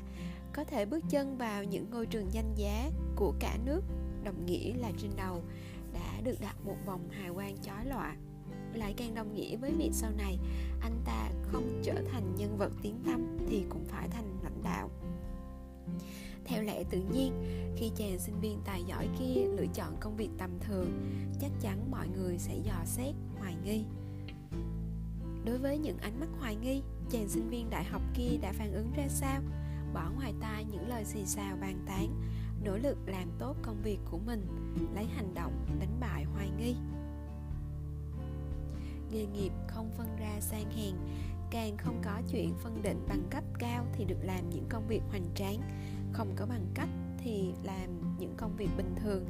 có 0.54 0.64
thể 0.64 0.86
bước 0.86 1.04
chân 1.10 1.38
vào 1.38 1.64
những 1.64 1.90
ngôi 1.92 2.06
trường 2.06 2.34
danh 2.34 2.54
giá 2.56 2.92
của 3.16 3.34
cả 3.40 3.58
nước, 3.66 3.82
đồng 4.24 4.46
nghĩa 4.46 4.74
là 4.74 4.92
trên 4.98 5.12
đầu 5.18 5.44
đã 5.94 6.22
được 6.24 6.42
đặt 6.42 6.56
một 6.66 6.78
vòng 6.86 7.10
hào 7.10 7.34
quang 7.34 7.58
chói 7.58 7.86
lọa. 7.86 8.16
Lại 8.74 8.94
càng 8.98 9.16
đồng 9.16 9.34
nghĩa 9.34 9.58
với 9.58 9.72
việc 9.72 9.90
sau 9.94 10.12
này, 10.18 10.38
anh 10.82 11.02
ta 11.06 11.32
không 11.44 11.82
trở 11.84 12.04
thành 12.12 12.36
nhân 12.36 12.58
vật 12.58 12.72
tiếng 12.82 13.00
tăm 13.06 13.38
thì 13.50 13.64
cũng 13.70 13.86
phải 13.86 14.08
thành 14.10 14.40
lãnh 14.44 14.64
đạo 14.64 14.90
theo 16.46 16.64
lẽ 16.64 16.84
tự 16.84 17.02
nhiên, 17.14 17.34
khi 17.76 17.92
chàng 17.96 18.20
sinh 18.20 18.40
viên 18.40 18.62
tài 18.66 18.84
giỏi 18.84 19.08
kia 19.20 19.42
lựa 19.58 19.68
chọn 19.74 19.96
công 20.00 20.18
việc 20.18 20.30
tầm 20.38 20.52
thường, 20.60 20.92
chắc 21.42 21.52
chắn 21.62 21.92
mọi 21.92 22.08
người 22.08 22.38
sẽ 22.38 22.58
dò 22.58 22.86
xét, 22.86 23.16
hoài 23.40 23.56
nghi. 23.64 23.86
Đối 25.46 25.58
với 25.58 25.78
những 25.78 25.98
ánh 25.98 26.20
mắt 26.20 26.30
hoài 26.40 26.56
nghi, 26.56 26.82
chàng 27.10 27.30
sinh 27.30 27.50
viên 27.50 27.70
đại 27.70 27.84
học 27.84 28.02
kia 28.14 28.38
đã 28.42 28.54
phản 28.54 28.74
ứng 28.74 28.92
ra 28.96 29.08
sao? 29.08 29.42
Bỏ 29.94 30.12
ngoài 30.16 30.34
tai 30.42 30.66
những 30.72 30.90
lời 30.90 31.06
xì 31.06 31.26
xào 31.26 31.58
bàn 31.62 31.84
tán, 31.86 32.22
nỗ 32.64 32.78
lực 32.78 32.98
làm 33.06 33.32
tốt 33.40 33.56
công 33.62 33.82
việc 33.84 34.00
của 34.12 34.18
mình, 34.18 34.46
lấy 34.96 35.06
hành 35.06 35.34
động 35.34 35.66
đánh 35.80 35.98
bại 36.00 36.24
hoài 36.24 36.50
nghi. 36.58 36.76
Nghề 39.12 39.26
nghiệp 39.26 39.52
không 39.68 39.92
phân 39.98 40.08
ra 40.20 40.40
sang 40.40 40.72
hèn, 40.72 40.96
càng 41.52 41.78
không 41.78 42.02
có 42.04 42.22
chuyện 42.32 42.54
phân 42.64 42.82
định 42.82 43.06
bằng 43.08 43.24
cấp 43.30 43.44
cao 43.60 43.86
thì 43.94 44.06
được 44.06 44.24
làm 44.24 44.50
những 44.50 44.66
công 44.70 44.88
việc 44.88 45.02
hoành 45.10 45.26
tráng 45.36 45.62
không 46.14 46.36
có 46.36 46.46
bằng 46.46 46.66
cách 46.74 46.90
thì 47.18 47.54
làm 47.64 48.18
những 48.20 48.34
công 48.38 48.56
việc 48.56 48.70
bình 48.78 48.96
thường. 49.04 49.26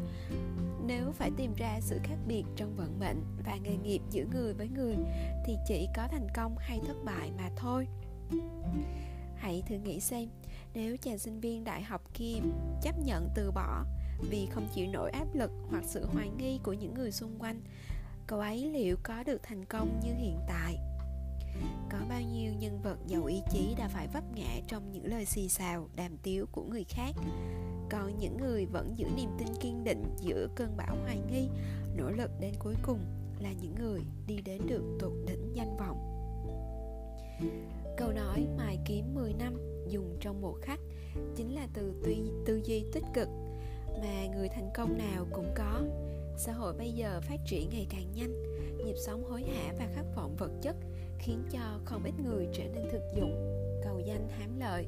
Nếu 0.86 1.12
phải 1.12 1.32
tìm 1.38 1.54
ra 1.58 1.80
sự 1.82 2.00
khác 2.04 2.18
biệt 2.28 2.44
trong 2.56 2.76
vận 2.76 3.00
mệnh 3.00 3.24
và 3.46 3.56
nghề 3.56 3.76
nghiệp 3.76 4.02
giữa 4.10 4.26
người 4.32 4.54
với 4.54 4.70
người 4.70 4.96
thì 5.46 5.56
chỉ 5.68 5.88
có 5.96 6.08
thành 6.08 6.28
công 6.36 6.56
hay 6.58 6.80
thất 6.88 7.04
bại 7.06 7.32
mà 7.38 7.50
thôi. 7.56 7.88
Hãy 9.36 9.64
thử 9.68 9.76
nghĩ 9.76 10.00
xem, 10.00 10.30
nếu 10.74 10.98
chàng 10.98 11.20
sinh 11.20 11.40
viên 11.40 11.64
đại 11.64 11.84
học 11.84 12.02
kia 12.14 12.36
chấp 12.82 12.96
nhận 13.06 13.30
từ 13.36 13.52
bỏ 13.52 13.86
vì 14.30 14.48
không 14.52 14.68
chịu 14.76 14.88
nổi 14.94 15.12
áp 15.12 15.28
lực 15.34 15.52
hoặc 15.70 15.84
sự 15.86 16.06
hoài 16.06 16.30
nghi 16.38 16.60
của 16.64 16.74
những 16.74 16.94
người 16.94 17.12
xung 17.12 17.40
quanh, 17.40 17.62
cậu 18.28 18.40
ấy 18.40 18.66
liệu 18.66 18.98
có 19.04 19.24
được 19.24 19.44
thành 19.44 19.66
công 19.66 20.00
như 20.04 20.14
hiện 20.14 20.40
tại? 20.48 20.78
Có 21.92 21.98
bao 22.10 22.22
nhiêu 22.22 22.54
nhân 22.54 22.82
vật 22.82 22.98
giàu 23.08 23.26
ý 23.26 23.42
chí 23.52 23.76
đã 23.78 23.88
phải 23.88 24.08
vấp 24.08 24.24
ngã 24.36 24.60
trong 24.68 24.92
những 24.92 25.06
lời 25.06 25.26
xì 25.26 25.50
xào 25.50 25.90
đàm 25.96 26.18
tiếu 26.18 26.46
của 26.52 26.64
người 26.64 26.84
khác? 26.84 27.16
Còn 27.90 28.18
những 28.20 28.38
người 28.38 28.66
vẫn 28.66 28.94
giữ 28.98 29.06
niềm 29.16 29.30
tin 29.40 29.48
kiên 29.62 29.84
định 29.84 30.04
giữa 30.22 30.48
cơn 30.56 30.78
bão 30.78 30.96
hoài 31.02 31.18
nghi 31.32 31.48
nỗ 31.98 32.10
lực 32.10 32.32
đến 32.40 32.54
cuối 32.60 32.76
cùng 32.84 33.00
là 33.40 33.50
những 33.62 33.76
người 33.76 34.02
đi 34.28 34.42
đến 34.42 34.62
được 34.68 34.98
tột 35.00 35.14
đỉnh 35.28 35.52
danh 35.54 35.78
vọng. 35.78 35.98
Câu 37.98 38.12
nói 38.12 38.48
mài 38.58 38.78
kiếm 38.86 39.16
10 39.16 39.34
năm 39.34 39.54
dùng 39.88 40.18
trong 40.20 40.42
một 40.42 40.56
khắc 40.62 40.80
chính 41.36 41.56
là 41.56 41.68
từ 41.74 41.94
tư, 42.04 42.44
tư 42.46 42.62
duy 42.66 42.84
tích 42.94 43.06
cực 43.14 43.28
mà 44.02 44.26
người 44.36 44.50
thành 44.50 44.70
công 44.76 44.98
nào 44.98 45.26
cũng 45.32 45.54
có 45.56 45.82
xã 46.38 46.54
hội 46.54 46.74
bây 46.74 46.92
giờ 46.92 47.22
phát 47.22 47.38
triển 47.46 47.70
ngày 47.70 47.88
càng 47.90 48.12
nhanh, 48.16 48.34
nhịp 48.86 48.96
sống 49.06 49.24
hối 49.24 49.44
hả 49.44 49.74
và 49.80 49.88
khát 49.96 50.06
vọng 50.16 50.36
vật 50.36 50.52
chất 50.62 50.76
khiến 51.20 51.44
cho 51.52 51.80
không 51.86 52.04
ít 52.04 52.14
người 52.24 52.48
trở 52.54 52.64
nên 52.64 52.86
thực 52.92 53.02
dụng, 53.16 53.34
cầu 53.84 54.00
danh, 54.00 54.30
hám 54.30 54.60
lợi. 54.60 54.88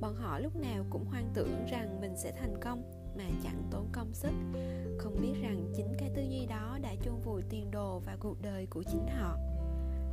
Bọn 0.00 0.14
họ 0.14 0.38
lúc 0.38 0.56
nào 0.56 0.84
cũng 0.90 1.04
hoang 1.04 1.30
tưởng 1.34 1.66
rằng 1.70 2.00
mình 2.00 2.16
sẽ 2.16 2.32
thành 2.32 2.60
công 2.60 2.82
mà 3.18 3.24
chẳng 3.42 3.62
tốn 3.70 3.88
công 3.92 4.14
sức. 4.14 4.32
Không 4.98 5.16
biết 5.22 5.42
rằng 5.42 5.72
chính 5.76 5.94
cái 5.98 6.10
tư 6.14 6.22
duy 6.22 6.46
đó 6.46 6.78
đã 6.82 6.94
chôn 7.04 7.20
vùi 7.24 7.42
tiền 7.50 7.70
đồ 7.70 7.98
và 7.98 8.16
cuộc 8.20 8.42
đời 8.42 8.66
của 8.66 8.82
chính 8.82 9.06
họ. 9.06 9.38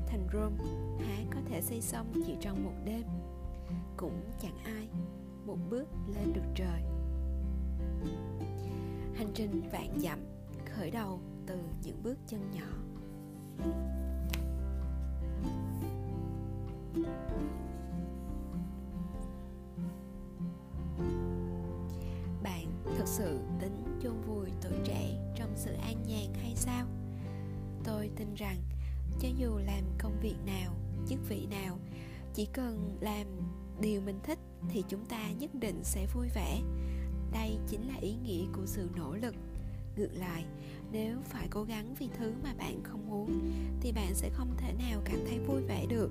Thành 0.08 0.28
rome 0.34 0.64
há 1.00 1.24
có 1.32 1.40
thể 1.50 1.62
xây 1.62 1.82
xong 1.82 2.12
chỉ 2.28 2.36
trong 2.42 2.64
một 2.64 2.76
đêm? 2.86 3.04
Cũng 3.98 4.22
chẳng 4.42 4.58
ai 4.64 4.88
một 5.46 5.58
bước 5.70 5.88
lên 6.16 6.34
được 6.34 6.46
trời. 6.56 6.82
Hành 9.16 9.32
trình 9.34 9.62
vạn 9.72 10.00
dặm 10.00 10.35
khởi 10.76 10.92
đầu 10.92 11.20
từ 11.46 11.60
những 11.84 12.04
bước 12.04 12.18
chân 12.28 12.52
nhỏ. 12.52 12.66
Bạn 22.44 22.84
thực 22.98 23.08
sự 23.08 23.40
tính 23.60 24.00
chôn 24.04 24.22
vùi 24.22 24.50
tuổi 24.62 24.74
trẻ 24.84 25.34
trong 25.36 25.52
sự 25.56 25.74
an 25.74 26.04
nhàn 26.08 26.34
hay 26.34 26.56
sao? 26.56 26.88
Tôi 27.84 28.10
tin 28.16 28.34
rằng, 28.36 28.58
cho 29.20 29.28
dù 29.38 29.58
làm 29.58 29.84
công 30.00 30.20
việc 30.22 30.36
nào, 30.46 30.74
chức 31.08 31.20
vị 31.30 31.48
nào, 31.52 31.78
chỉ 32.34 32.46
cần 32.46 32.98
làm 33.02 33.28
điều 33.82 34.02
mình 34.02 34.20
thích 34.24 34.40
thì 34.70 34.84
chúng 34.90 35.06
ta 35.06 35.32
nhất 35.32 35.52
định 35.54 35.84
sẽ 35.84 36.08
vui 36.14 36.28
vẻ. 36.36 36.62
Đây 37.32 37.58
chính 37.68 37.88
là 37.88 37.96
ý 38.02 38.16
nghĩa 38.24 38.46
của 38.54 38.66
sự 38.66 38.90
nỗ 38.96 39.16
lực 39.16 39.36
ngược 39.98 40.14
lại. 40.14 40.46
Nếu 40.92 41.18
phải 41.24 41.48
cố 41.52 41.64
gắng 41.64 41.96
vì 42.00 42.10
thứ 42.18 42.34
mà 42.44 42.54
bạn 42.58 42.84
không 42.84 43.10
muốn, 43.10 43.40
thì 43.82 43.92
bạn 43.92 44.16
sẽ 44.16 44.30
không 44.30 44.54
thể 44.58 44.74
nào 44.74 45.02
cảm 45.06 45.20
thấy 45.28 45.40
vui 45.40 45.62
vẻ 45.62 45.86
được. 45.90 46.10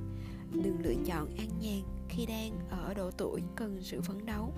Đừng 0.52 0.80
lựa 0.82 0.94
chọn 1.06 1.34
an 1.36 1.48
nhàn 1.60 1.82
khi 2.08 2.26
đang 2.26 2.58
ở 2.70 2.94
độ 2.94 3.10
tuổi 3.10 3.42
cần 3.56 3.82
sự 3.82 4.00
phấn 4.00 4.26
đấu. 4.26 4.52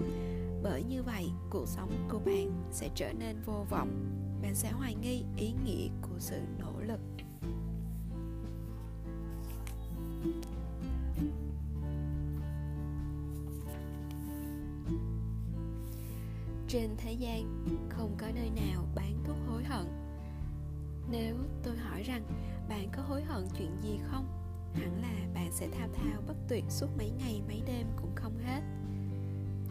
Bởi 0.62 0.83
như 0.83 1.02
vậy, 1.02 1.26
cuộc 1.50 1.68
sống 1.68 2.09
của 2.09 2.18
bạn 2.18 2.68
sẽ 2.73 2.88
trở 2.95 3.12
nên 3.12 3.37
vô 3.47 3.66
vọng. 3.71 3.90
Bạn 4.42 4.54
sẽ 4.54 4.71
hoài 4.71 4.95
nghi 4.95 5.25
ý 5.37 5.52
nghĩa 5.64 5.88
của 6.02 6.18
sự 6.18 6.40
nỗ 6.59 6.80
lực. 6.80 7.00
Trên 16.68 16.90
thế 16.96 17.12
gian, 17.12 17.64
không 17.88 18.16
có 18.18 18.26
nơi 18.35 18.50
nào 18.50 18.85
bán 18.94 19.25
thuốc 19.25 19.37
hối 19.49 19.64
hận. 19.64 19.87
Nếu 21.11 21.37
tôi 21.62 21.76
hỏi 21.76 22.02
rằng, 22.02 22.23
bạn 22.68 22.88
có 22.96 23.02
hối 23.02 23.23
hận 23.23 23.49
chuyện 23.58 23.76
gì 23.82 23.99
không? 24.04 24.26
Hẳn 24.75 25.02
là 25.02 25.28
bạn 25.35 25.52
sẽ 25.52 25.68
thao 25.68 25.88
thao 25.94 26.23
bất 26.26 26.35
tuyệt 26.49 26.64
suốt 26.68 26.87
mấy 26.99 27.11
ngày, 27.11 27.42
mấy 27.49 27.62
đêm 27.66 27.87
cũng 27.96 28.11
không 28.14 28.38
hết. 28.38 28.61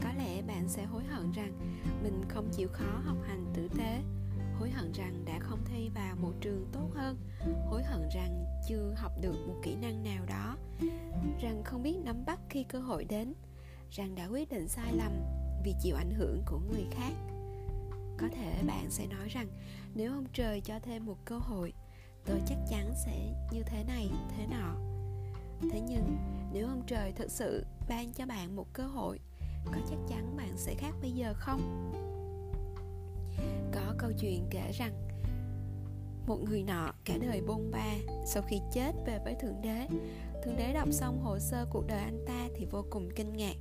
Có 0.04 0.10
lẽ 0.18 0.42
bạn 0.42 0.68
sẽ 0.68 0.86
hối 0.86 1.04
hận 1.04 1.32
rằng 1.32 1.80
mình 2.04 2.22
không 2.30 2.50
chịu 2.52 2.68
khó 2.72 3.02
học 3.06 3.18
hành 3.28 3.46
tử 3.54 3.68
tế, 3.78 4.02
hối 4.60 4.70
hận 4.70 4.92
rằng 4.92 5.25
đã 5.25 5.40
không 5.40 5.60
thi 5.66 5.90
vào 5.96 6.16
một 6.16 6.34
trường 6.42 6.68
tốt 6.72 6.90
hơn, 6.96 7.18
hối 7.66 7.84
hận 7.84 8.10
rằng 8.16 8.46
chưa 8.70 8.94
học 8.98 9.12
được 9.22 9.36
một 9.48 9.56
kỹ 9.64 9.75
năng 9.75 10.04
nào 10.04 10.25
đó, 10.25 10.58
rằng 11.42 11.64
không 11.64 11.84
biết 11.84 11.96
nắm 12.04 12.25
bắt 12.25 12.40
khi 12.50 12.64
cơ 12.64 12.80
hội 12.80 13.06
đến, 13.06 13.34
rằng 13.92 14.16
đã 14.16 14.28
quyết 14.28 14.50
định 14.50 14.68
sai 14.68 14.94
lầm 14.96 15.12
vì 15.66 15.74
chịu 15.82 15.96
ảnh 15.96 16.12
hưởng 16.12 16.42
của 16.46 16.60
người 16.72 16.86
khác. 16.92 17.12
Có 18.18 18.28
thể 18.36 18.64
bạn 18.68 18.90
sẽ 18.90 19.08
nói 19.08 19.30
rằng, 19.30 19.48
nếu 19.96 20.12
ông 20.12 20.26
trời 20.34 20.62
cho 20.62 20.80
thêm 20.80 21.06
một 21.06 21.18
cơ 21.26 21.38
hội, 21.38 21.74
tôi 22.26 22.42
chắc 22.48 22.58
chắn 22.70 22.94
sẽ 23.06 23.34
như 23.52 23.64
thế 23.64 23.84
này, 23.84 24.10
thế 24.30 24.48
nọ. 24.48 24.76
Thế 25.72 25.82
nhưng, 25.88 26.18
nếu 26.54 26.68
ông 26.68 26.84
trời 26.88 27.12
thực 27.12 27.32
sự 27.32 27.66
ban 27.90 28.14
cho 28.14 28.26
bạn 28.26 28.56
một 28.56 28.74
cơ 28.74 28.84
hội, 28.84 29.20
có 29.66 29.78
chắc 29.90 29.98
chắn 30.10 30.38
bạn 30.38 30.58
sẽ 30.58 30.76
khác 30.76 30.92
bây 31.02 31.12
giờ 31.12 31.34
không? 31.38 31.92
Có 33.72 33.96
câu 33.98 34.12
chuyện 34.20 34.48
kể 34.50 34.72
rằng, 34.72 34.94
một 36.28 36.38
người 36.44 36.64
nọ 36.64 36.94
cả 37.06 37.18
đời 37.22 37.42
bôn 37.48 37.72
ba, 37.72 37.94
sau 38.26 38.44
khi 38.48 38.60
chết 38.74 38.92
về 39.06 39.20
với 39.24 39.36
thượng 39.42 39.62
đế. 39.62 39.88
Thượng 40.44 40.58
đế 40.58 40.74
đọc 40.74 40.88
xong 40.92 41.20
hồ 41.20 41.40
sơ 41.40 41.66
cuộc 41.70 41.88
đời 41.88 42.00
anh 42.00 42.26
ta 42.28 42.48
thì 42.56 42.66
vô 42.66 42.86
cùng 42.90 43.10
kinh 43.16 43.38
ngạc 43.38 43.56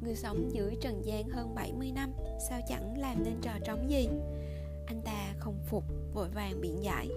người 0.00 0.16
sống 0.16 0.50
dưới 0.52 0.76
trần 0.80 1.04
gian 1.04 1.28
hơn 1.28 1.54
70 1.54 1.92
năm, 1.92 2.12
sao 2.48 2.60
chẳng 2.68 2.98
làm 2.98 3.24
nên 3.24 3.34
trò 3.42 3.52
trống 3.64 3.90
gì? 3.90 4.08
Anh 4.86 5.02
ta 5.04 5.34
không 5.38 5.58
phục, 5.66 5.84
vội 6.14 6.28
vàng 6.28 6.60
biện 6.60 6.82
giải. 6.82 7.08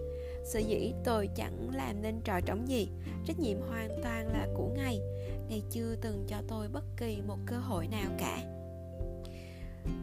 Sở 0.46 0.60
dĩ 0.60 0.94
tôi 1.04 1.30
chẳng 1.36 1.76
làm 1.76 2.02
nên 2.02 2.22
trò 2.24 2.42
trống 2.42 2.68
gì, 2.68 2.90
trách 3.26 3.40
nhiệm 3.40 3.62
hoàn 3.62 3.90
toàn 4.04 4.28
là 4.28 4.48
của 4.58 4.70
ngài. 4.76 5.00
Ngài 5.50 5.64
chưa 5.70 5.96
từng 6.02 6.26
cho 6.28 6.38
tôi 6.48 6.68
bất 6.68 6.84
kỳ 6.98 7.22
một 7.28 7.38
cơ 7.46 7.58
hội 7.58 7.88
nào 7.88 8.12
cả. 8.18 8.44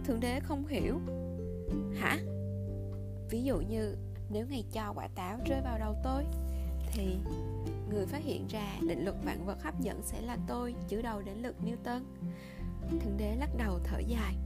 Thượng 0.05 0.21
đế 0.21 0.41
không 0.41 0.67
hiểu. 0.67 1.01
Hả? 1.97 2.19
Ví 3.31 3.43
dụ 3.43 3.61
như, 3.61 3.97
nếu 4.31 4.47
ngài 4.47 4.65
cho 4.73 4.93
quả 4.95 5.09
táo 5.15 5.39
rơi 5.47 5.61
vào 5.65 5.79
đầu 5.79 5.95
tôi, 6.05 6.25
thì 6.93 7.17
người 7.91 8.07
phát 8.07 8.23
hiện 8.25 8.47
ra 8.47 8.79
định 8.89 9.05
luật 9.05 9.17
vạn 9.25 9.47
vật 9.47 9.63
hấp 9.63 9.81
dẫn 9.81 10.03
sẽ 10.03 10.21
là 10.21 10.37
tôi 10.49 10.75
chữ 10.89 11.03
đầu 11.03 11.23
đến 11.23 11.37
lực 11.39 11.57
Newton 11.65 12.01
thượng 12.91 13.17
đế 13.17 13.37
lắc 13.37 13.51
đầu 13.59 13.81
thở 13.85 13.99
dài. 13.99 14.37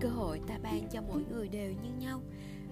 Cơ 0.00 0.08
hội 0.08 0.40
ta 0.46 0.58
ban 0.62 0.88
cho 0.88 1.02
mỗi 1.08 1.22
người 1.30 1.48
đều 1.48 1.72
như 1.72 2.06
nhau. 2.06 2.20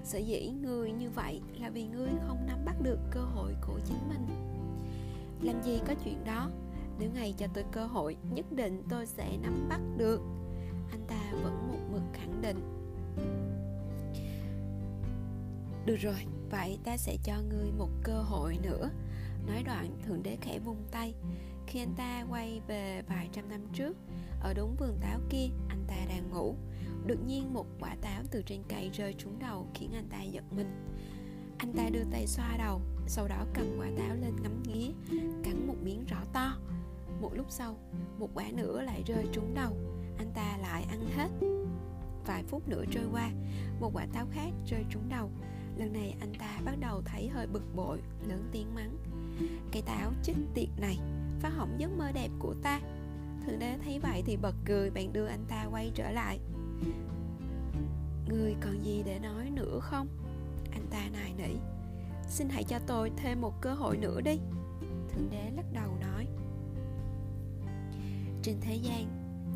Sở 0.04 0.18
dĩ 0.18 0.50
người 0.62 0.92
như 0.92 1.10
vậy 1.10 1.40
là 1.60 1.70
vì 1.70 1.86
ngươi 1.86 2.10
không 2.26 2.46
nắm 2.46 2.58
bắt 2.64 2.74
được 2.82 2.98
cơ 3.10 3.20
hội 3.20 3.54
của 3.66 3.80
chính 3.84 4.08
mình. 4.08 4.26
Làm 5.42 5.62
gì 5.62 5.80
có 5.88 5.94
chuyện 6.04 6.24
đó? 6.24 6.50
Nếu 6.98 7.10
ngày 7.14 7.34
cho 7.38 7.46
tôi 7.54 7.64
cơ 7.72 7.86
hội, 7.86 8.16
nhất 8.34 8.46
định 8.52 8.82
tôi 8.88 9.06
sẽ 9.06 9.36
nắm 9.42 9.68
bắt 9.68 9.80
được. 9.96 10.20
Anh 10.90 11.04
ta 11.08 11.32
vẫn 11.42 11.68
một 11.68 11.78
mực 11.92 12.02
khẳng 12.12 12.42
định. 12.42 12.58
Được 15.86 15.96
rồi, 15.96 16.26
vậy 16.50 16.78
ta 16.84 16.96
sẽ 16.96 17.16
cho 17.24 17.34
ngươi 17.50 17.72
một 17.78 17.90
cơ 18.02 18.22
hội 18.22 18.58
nữa. 18.62 18.90
Nói 19.46 19.62
đoạn, 19.62 19.98
thượng 20.06 20.22
đế 20.22 20.36
khẽ 20.36 20.58
vung 20.58 20.84
tay. 20.90 21.14
Khi 21.66 21.78
anh 21.78 21.94
ta 21.96 22.26
quay 22.30 22.60
về 22.66 23.02
vài 23.08 23.28
trăm 23.32 23.48
năm 23.48 23.60
trước 23.72 23.96
ở 24.46 24.54
đúng 24.54 24.76
vườn 24.76 24.98
táo 25.00 25.20
kia, 25.30 25.48
anh 25.68 25.84
ta 25.88 25.96
đang 26.08 26.30
ngủ. 26.30 26.54
Đột 27.06 27.16
nhiên 27.26 27.54
một 27.54 27.66
quả 27.80 27.96
táo 28.00 28.22
từ 28.30 28.42
trên 28.42 28.62
cây 28.68 28.90
rơi 28.92 29.14
trúng 29.18 29.38
đầu, 29.38 29.66
khiến 29.74 29.90
anh 29.94 30.08
ta 30.08 30.22
giật 30.22 30.44
mình. 30.50 30.86
Anh 31.58 31.72
ta 31.72 31.88
đưa 31.92 32.04
tay 32.10 32.26
xoa 32.26 32.56
đầu, 32.58 32.80
sau 33.06 33.28
đó 33.28 33.44
cầm 33.54 33.66
quả 33.78 33.86
táo 33.98 34.16
lên 34.16 34.36
ngắm 34.42 34.62
nghía, 34.62 34.90
cắn 35.44 35.66
một 35.66 35.74
miếng 35.82 36.04
rõ 36.06 36.16
to. 36.32 36.58
Một 37.20 37.34
lúc 37.34 37.46
sau, 37.48 37.76
một 38.18 38.30
quả 38.34 38.44
nữa 38.52 38.82
lại 38.82 39.02
rơi 39.06 39.26
trúng 39.32 39.54
đầu, 39.54 39.76
anh 40.18 40.30
ta 40.34 40.58
lại 40.62 40.86
ăn 40.90 41.06
hết. 41.16 41.28
Vài 42.26 42.42
phút 42.42 42.68
nữa 42.68 42.84
trôi 42.90 43.04
qua, 43.12 43.30
một 43.80 43.90
quả 43.94 44.06
táo 44.12 44.26
khác 44.30 44.50
rơi 44.66 44.84
trúng 44.90 45.08
đầu. 45.08 45.30
Lần 45.76 45.92
này 45.92 46.16
anh 46.20 46.32
ta 46.38 46.60
bắt 46.64 46.74
đầu 46.80 47.02
thấy 47.04 47.28
hơi 47.28 47.46
bực 47.46 47.74
bội, 47.76 47.98
lớn 48.28 48.48
tiếng 48.52 48.74
mắng. 48.74 48.96
Cây 49.72 49.82
táo 49.82 50.12
chích 50.22 50.36
tiệt 50.54 50.68
này, 50.80 50.98
phá 51.40 51.48
hỏng 51.48 51.74
giấc 51.78 51.90
mơ 51.98 52.12
đẹp 52.12 52.30
của 52.38 52.54
ta 52.62 52.80
thượng 53.46 53.58
đế 53.58 53.78
thấy 53.84 53.98
vậy 53.98 54.22
thì 54.26 54.36
bật 54.36 54.54
cười 54.64 54.90
bèn 54.90 55.12
đưa 55.12 55.26
anh 55.26 55.44
ta 55.48 55.66
quay 55.70 55.90
trở 55.94 56.10
lại. 56.10 56.38
Người 58.28 58.56
còn 58.60 58.84
gì 58.84 59.02
để 59.06 59.18
nói 59.18 59.50
nữa 59.50 59.80
không? 59.82 60.08
Anh 60.72 60.86
ta 60.90 61.08
nài 61.12 61.32
nỉ. 61.38 61.54
Xin 62.28 62.48
hãy 62.48 62.64
cho 62.64 62.78
tôi 62.86 63.12
thêm 63.16 63.40
một 63.40 63.60
cơ 63.60 63.74
hội 63.74 63.96
nữa 63.96 64.20
đi. 64.20 64.38
Thượng 65.08 65.30
đế 65.30 65.50
lắc 65.56 65.64
đầu 65.72 65.96
nói. 66.00 66.26
Trên 68.42 68.56
thế 68.60 68.74
gian, 68.74 69.06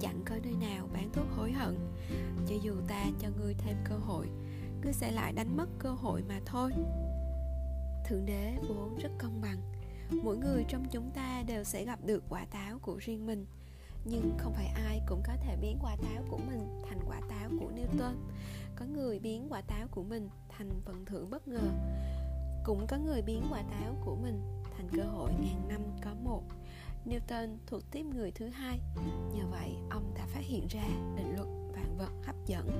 chẳng 0.00 0.22
có 0.24 0.34
nơi 0.42 0.54
nào 0.60 0.88
bán 0.92 1.10
thuốc 1.12 1.26
hối 1.36 1.52
hận. 1.52 1.76
Cho 2.48 2.54
dù 2.62 2.74
ta 2.88 3.06
cho 3.18 3.28
ngươi 3.38 3.54
thêm 3.54 3.76
cơ 3.84 3.96
hội, 3.96 4.26
ngươi 4.82 4.92
sẽ 4.92 5.10
lại 5.10 5.32
đánh 5.32 5.56
mất 5.56 5.68
cơ 5.78 5.90
hội 5.90 6.22
mà 6.28 6.40
thôi. 6.46 6.72
Thượng 8.06 8.26
đế 8.26 8.56
vốn 8.68 8.98
rất 9.02 9.10
công 9.18 9.40
bằng. 9.40 9.58
Mỗi 10.22 10.36
người 10.36 10.64
trong 10.68 10.84
chúng 10.90 11.10
ta 11.10 11.42
đều 11.46 11.64
sẽ 11.64 11.84
gặp 11.84 11.98
được 12.04 12.24
quả 12.28 12.44
táo 12.44 12.78
của 12.78 12.96
riêng 12.96 13.26
mình 13.26 13.46
nhưng 14.04 14.34
không 14.38 14.52
phải 14.52 14.66
ai 14.66 15.00
cũng 15.06 15.22
có 15.26 15.32
thể 15.40 15.56
biến 15.56 15.78
quả 15.82 15.96
táo 15.96 16.22
của 16.30 16.38
mình 16.38 16.82
thành 16.88 17.00
quả 17.06 17.20
táo 17.28 17.50
của 17.60 17.70
Newton. 17.70 18.14
Có 18.76 18.84
người 18.84 19.18
biến 19.18 19.46
quả 19.50 19.60
táo 19.60 19.86
của 19.90 20.02
mình 20.02 20.28
thành 20.48 20.70
phần 20.84 21.04
thưởng 21.04 21.30
bất 21.30 21.48
ngờ. 21.48 21.70
Cũng 22.64 22.86
có 22.86 22.96
người 22.98 23.22
biến 23.22 23.42
quả 23.50 23.62
táo 23.62 23.96
của 24.04 24.16
mình 24.16 24.42
thành 24.76 24.88
cơ 24.92 25.02
hội 25.02 25.32
ngàn 25.32 25.68
năm 25.68 25.82
có 26.04 26.14
một. 26.14 26.42
Newton 27.06 27.56
thuộc 27.66 27.82
tiếp 27.90 28.02
người 28.02 28.30
thứ 28.30 28.48
hai. 28.48 28.80
Nhờ 29.34 29.42
vậy, 29.50 29.74
ông 29.90 30.14
đã 30.14 30.26
phát 30.26 30.42
hiện 30.42 30.66
ra 30.66 30.84
định 31.16 31.34
luật 31.36 31.48
vạn 31.72 31.98
vật 31.98 32.10
hấp 32.24 32.36
dẫn. 32.46 32.70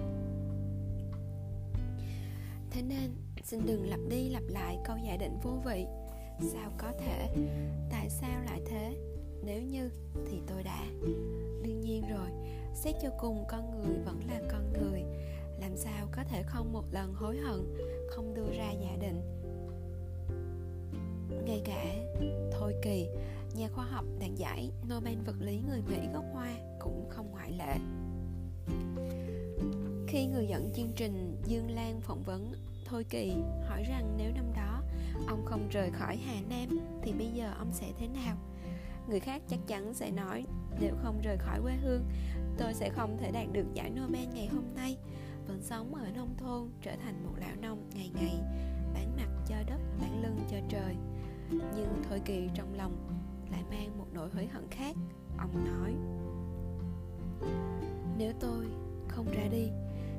Thế 2.71 2.83
nên, 2.83 3.11
xin 3.45 3.61
đừng 3.67 3.89
lặp 3.89 4.01
đi 4.09 4.29
lặp 4.29 4.43
lại 4.49 4.79
câu 4.85 4.97
giả 5.07 5.17
định 5.17 5.39
vô 5.43 5.51
vị. 5.65 5.87
Sao 6.53 6.73
có 6.79 6.93
thể? 6.99 7.35
Tại 7.91 8.11
sao 8.11 8.43
lại 8.45 8.61
thế? 8.67 9.10
Nếu 9.45 9.63
như, 9.63 9.91
thì 10.31 10.41
tôi 10.47 10.63
đã. 10.63 10.85
Đương 11.63 11.81
nhiên 11.81 12.03
rồi, 12.11 12.29
xét 12.75 12.95
cho 13.03 13.09
cùng 13.21 13.45
con 13.49 13.71
người 13.71 13.97
vẫn 14.05 14.21
là 14.29 14.41
con 14.53 14.73
người. 14.73 15.03
Làm 15.61 15.77
sao 15.77 16.09
có 16.13 16.25
thể 16.25 16.43
không 16.43 16.73
một 16.73 16.85
lần 16.93 17.15
hối 17.15 17.37
hận, 17.37 17.77
không 18.11 18.35
đưa 18.35 18.51
ra 18.57 18.71
giả 18.71 18.97
định? 19.01 19.21
Ngay 21.47 21.63
cả 21.65 21.95
thôi 22.53 22.75
kỳ, 22.83 23.09
nhà 23.55 23.69
khoa 23.69 23.85
học 23.85 24.05
đạt 24.21 24.31
giải 24.37 24.71
nobel 24.95 25.19
vật 25.27 25.37
lý 25.41 25.61
người 25.69 25.83
mỹ 25.91 26.09
gốc 26.15 26.25
hoa 26.33 26.49
cũng 26.79 27.09
không 27.11 27.31
ngoại 27.31 27.53
lệ. 27.53 27.77
Khi 30.09 30.27
người 30.27 30.47
dẫn 30.47 30.71
chương 30.75 30.93
trình 30.97 31.37
dương 31.45 31.71
lan 31.71 32.01
phỏng 32.01 32.23
vấn, 32.23 32.53
thôi 32.85 33.05
kỳ 33.11 33.33
hỏi 33.69 33.83
rằng 33.89 34.15
nếu 34.19 34.33
năm 34.35 34.53
đó 34.57 34.83
ông 35.27 35.45
không 35.45 35.69
rời 35.69 35.91
khỏi 35.91 36.17
hà 36.17 36.41
nam, 36.51 36.79
thì 37.03 37.13
bây 37.13 37.29
giờ 37.29 37.53
ông 37.59 37.73
sẽ 37.73 37.87
thế 37.99 38.09
nào? 38.09 38.37
Người 39.09 39.21
khác 39.21 39.43
chắc 39.49 39.59
chắn 39.67 39.95
sẽ 39.95 40.11
nói, 40.11 40.47
nếu 40.81 40.95
không 41.03 41.21
rời 41.23 41.37
khỏi 41.39 41.61
quê 41.63 41.73
hương, 41.73 42.05
tôi 42.59 42.75
sẽ 42.75 42.91
không 42.91 43.17
thể 43.19 43.31
đạt 43.31 43.47
được 43.53 43.67
giải 43.75 43.91
nobel 43.91 44.27
ngày 44.35 44.47
hôm 44.47 44.65
nay. 44.75 44.97
Vẫn 45.47 45.63
sống 45.63 45.95
ở 45.95 46.11
nông 46.15 46.37
thôn, 46.37 46.69
trở 46.83 46.97
thành 46.97 47.25
một 47.25 47.33
lão 47.37 47.57
nông 47.63 47.91
ngày 47.95 48.11
ngày, 48.15 48.41
bán 48.95 49.17
mặt 49.17 49.29
cho 49.47 49.57
đất, 49.67 49.81
bán 50.01 50.23
lưng 50.23 50.41
cho 50.51 50.57
trời. 50.69 50.97
Nhưng 51.51 52.03
thôi 52.09 52.21
kỳ 52.25 52.49
trong 52.55 52.75
lòng 52.75 52.93
lại 53.51 53.63
mang 53.71 53.99
một 53.99 54.07
nỗi 54.13 54.29
hối 54.35 54.47
hận 54.47 54.69
khác, 54.71 54.97
ông 55.39 55.65
nói. 55.65 55.95
Nếu 58.19 58.33
tôi 58.41 58.67
không 59.09 59.27
ra 59.33 59.49
đi, 59.51 59.71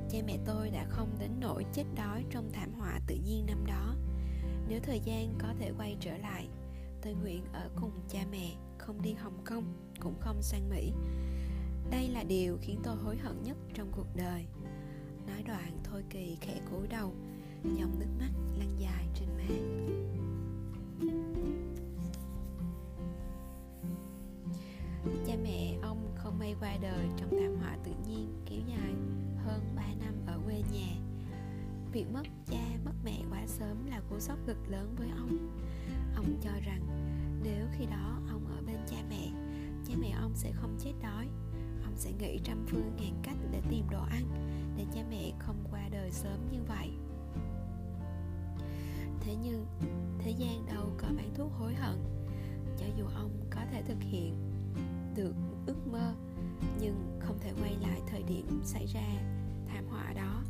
cha 0.10 0.18
mẹ 0.28 0.38
tôi 0.46 0.70
đã 0.70 0.86
không 0.90 1.10
đến 1.20 1.32
nỗi 1.40 1.66
chết 1.74 1.84
đói 1.96 2.26
trong 2.30 2.50
thảm 2.54 2.74
họa 2.74 3.00
tự 3.08 3.16
nhiên 3.26 3.46
năm 3.48 3.66
đó. 3.66 3.96
Nếu 4.68 4.80
thời 4.84 5.00
gian 5.00 5.34
có 5.40 5.48
thể 5.60 5.72
quay 5.78 5.98
trở 6.00 6.18
lại, 6.18 6.48
tôi 7.02 7.14
nguyện 7.14 7.44
ở 7.54 7.70
cùng 7.76 7.92
cha 8.10 8.20
mẹ 8.32 8.56
không 8.82 9.02
đi 9.02 9.14
hồng 9.14 9.38
kông, 9.44 9.64
cũng 10.00 10.20
không 10.20 10.42
sang 10.42 10.70
mỹ. 10.70 10.94
Đây 11.92 12.08
là 12.08 12.24
điều 12.24 12.58
khiến 12.62 12.80
tôi 12.84 12.96
hối 12.96 13.18
hận 13.18 13.44
nhất 13.44 13.58
trong 13.74 13.92
cuộc 13.92 14.08
đời. 14.16 14.46
Nói 15.28 15.44
đoạn 15.48 15.78
thôi 15.84 16.04
kỳ 16.10 16.38
khẽ 16.42 16.62
cúi 16.72 16.88
đầu 16.88 17.14
dòng 17.64 18.00
nước 18.00 18.10
mắt 18.20 18.32
lăn 18.60 18.70
dài 18.80 19.08
trên 19.16 19.30
má. 19.38 19.56
Cha 25.28 25.36
mẹ 25.44 25.78
ông 25.82 26.16
không 26.16 26.40
may 26.40 26.56
qua 26.60 26.78
đời 26.82 27.08
trong 27.18 27.30
thảm 27.30 27.56
họa 27.60 27.78
tự 27.84 27.92
nhiên 28.08 28.34
kéo 28.46 28.60
dài 28.68 28.94
hơn 29.46 29.62
3 29.76 29.84
năm 30.00 30.14
ở 30.28 30.40
quê 30.46 30.64
nhà. 30.74 30.96
Việc 31.92 32.06
mất 32.14 32.24
cha, 32.46 32.66
mất 32.86 32.94
mẹ 33.04 33.22
quá 33.30 33.48
sớm 33.48 33.86
là 33.86 34.02
cú 34.10 34.20
sốc 34.20 34.38
cực 34.48 34.58
lớn 34.70 34.96
với 34.98 35.10
ông. 35.18 35.62
Ông 36.16 36.40
cho 36.42 36.52
rằng 36.66 36.82
nếu 37.44 37.66
khi 37.78 37.86
đó 37.86 38.20
ông 38.30 38.46
ở 38.46 38.62
bên 38.66 38.78
cha 38.88 38.98
mẹ 39.10 39.32
cha 39.92 39.98
mẹ 40.00 40.10
ông 40.10 40.32
sẽ 40.36 40.52
không 40.52 40.78
chết 40.80 40.94
đói. 41.02 41.28
Ông 41.84 41.94
sẽ 41.96 42.12
nghĩ 42.12 42.40
trăm 42.44 42.66
phương 42.68 42.96
ngàn 42.98 43.20
cách 43.24 43.38
để 43.52 43.62
tìm 43.70 43.86
đồ 43.92 44.04
ăn, 44.04 44.24
để 44.78 44.86
cha 44.94 45.02
mẹ 45.10 45.32
không 45.40 45.64
qua 45.72 45.90
đời 45.92 46.12
sớm 46.12 46.48
như 46.52 46.64
vậy. 46.68 46.90
Thế 49.22 49.36
nhưng, 49.44 49.66
thế 50.20 50.32
gian 50.32 50.66
đâu 50.66 50.92
có 50.98 51.08
bán 51.18 51.34
thuốc 51.36 51.52
hối 51.54 51.74
hận. 51.74 51.98
Cho 52.78 52.86
dù 52.98 53.06
ông 53.16 53.32
có 53.50 53.62
thể 53.72 53.82
thực 53.82 54.02
hiện 54.02 54.36
được 55.16 55.34
ước 55.66 55.88
mơ, 55.88 56.14
nhưng 56.80 57.20
không 57.20 57.40
thể 57.40 57.54
quay 57.62 57.76
lại 57.82 58.02
thời 58.08 58.24
điểm 58.24 58.62
xảy 58.64 58.86
ra 58.86 59.08
thảm 59.68 59.86
họa 59.90 60.14
đó. 60.14 60.41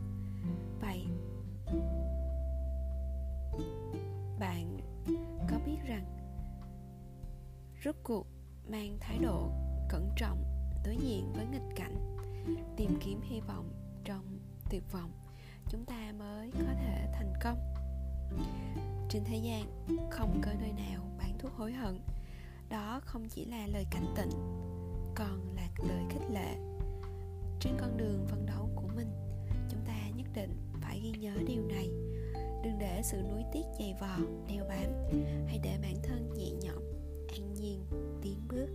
Cuộc 8.03 8.27
mang 8.67 8.97
thái 8.99 9.17
độ 9.17 9.49
cẩn 9.89 10.09
trọng, 10.15 10.43
đối 10.85 10.97
diện 10.97 11.33
với 11.33 11.45
nghịch 11.45 11.75
cảnh, 11.75 12.17
tìm 12.77 12.99
kiếm 13.05 13.21
hy 13.23 13.39
vọng 13.39 13.69
trong 14.05 14.39
tuyệt 14.69 14.83
vọng, 14.91 15.11
chúng 15.69 15.85
ta 15.85 16.13
mới 16.19 16.51
có 16.51 16.73
thể 16.79 17.07
thành 17.13 17.33
công. 17.43 17.57
Trên 19.09 19.23
thế 19.23 19.37
gian, 19.37 19.87
không 20.11 20.41
có 20.43 20.51
nơi 20.59 20.71
nào 20.71 21.01
bán 21.17 21.37
thuốc 21.39 21.51
hối 21.53 21.73
hận. 21.73 21.99
Đó 22.69 23.01
không 23.05 23.27
chỉ 23.29 23.45
là 23.45 23.67
lời 23.67 23.85
cảnh 23.91 24.13
tỉnh, 24.15 24.29
còn 25.15 25.55
là 25.55 25.67
lời 25.87 26.03
khích 26.09 26.29
lệ. 26.31 26.55
Trên 27.59 27.73
con 27.79 27.97
đường 27.97 28.25
phấn 28.29 28.45
đấu 28.45 28.69
của 28.75 28.87
mình, 28.95 29.11
chúng 29.69 29.81
ta 29.87 30.09
nhất 30.15 30.27
định 30.33 30.51
phải 30.81 30.99
ghi 31.03 31.11
nhớ 31.11 31.33
điều 31.47 31.63
này. 31.65 31.89
Đừng 32.63 32.79
để 32.79 33.01
sự 33.03 33.17
nuối 33.29 33.43
tiếc 33.53 33.63
dày 33.79 33.95
vò 34.01 34.17
đeo 34.47 34.65
bám 34.69 34.91
hãy 35.47 35.59
để 35.63 35.77
bản 35.81 35.95
thân 36.03 36.33
nhẹ 36.33 36.51
nhõm 36.61 36.80
an 37.31 37.53
nhiên 37.53 37.79
tiến 38.21 38.37
bước. 38.49 38.67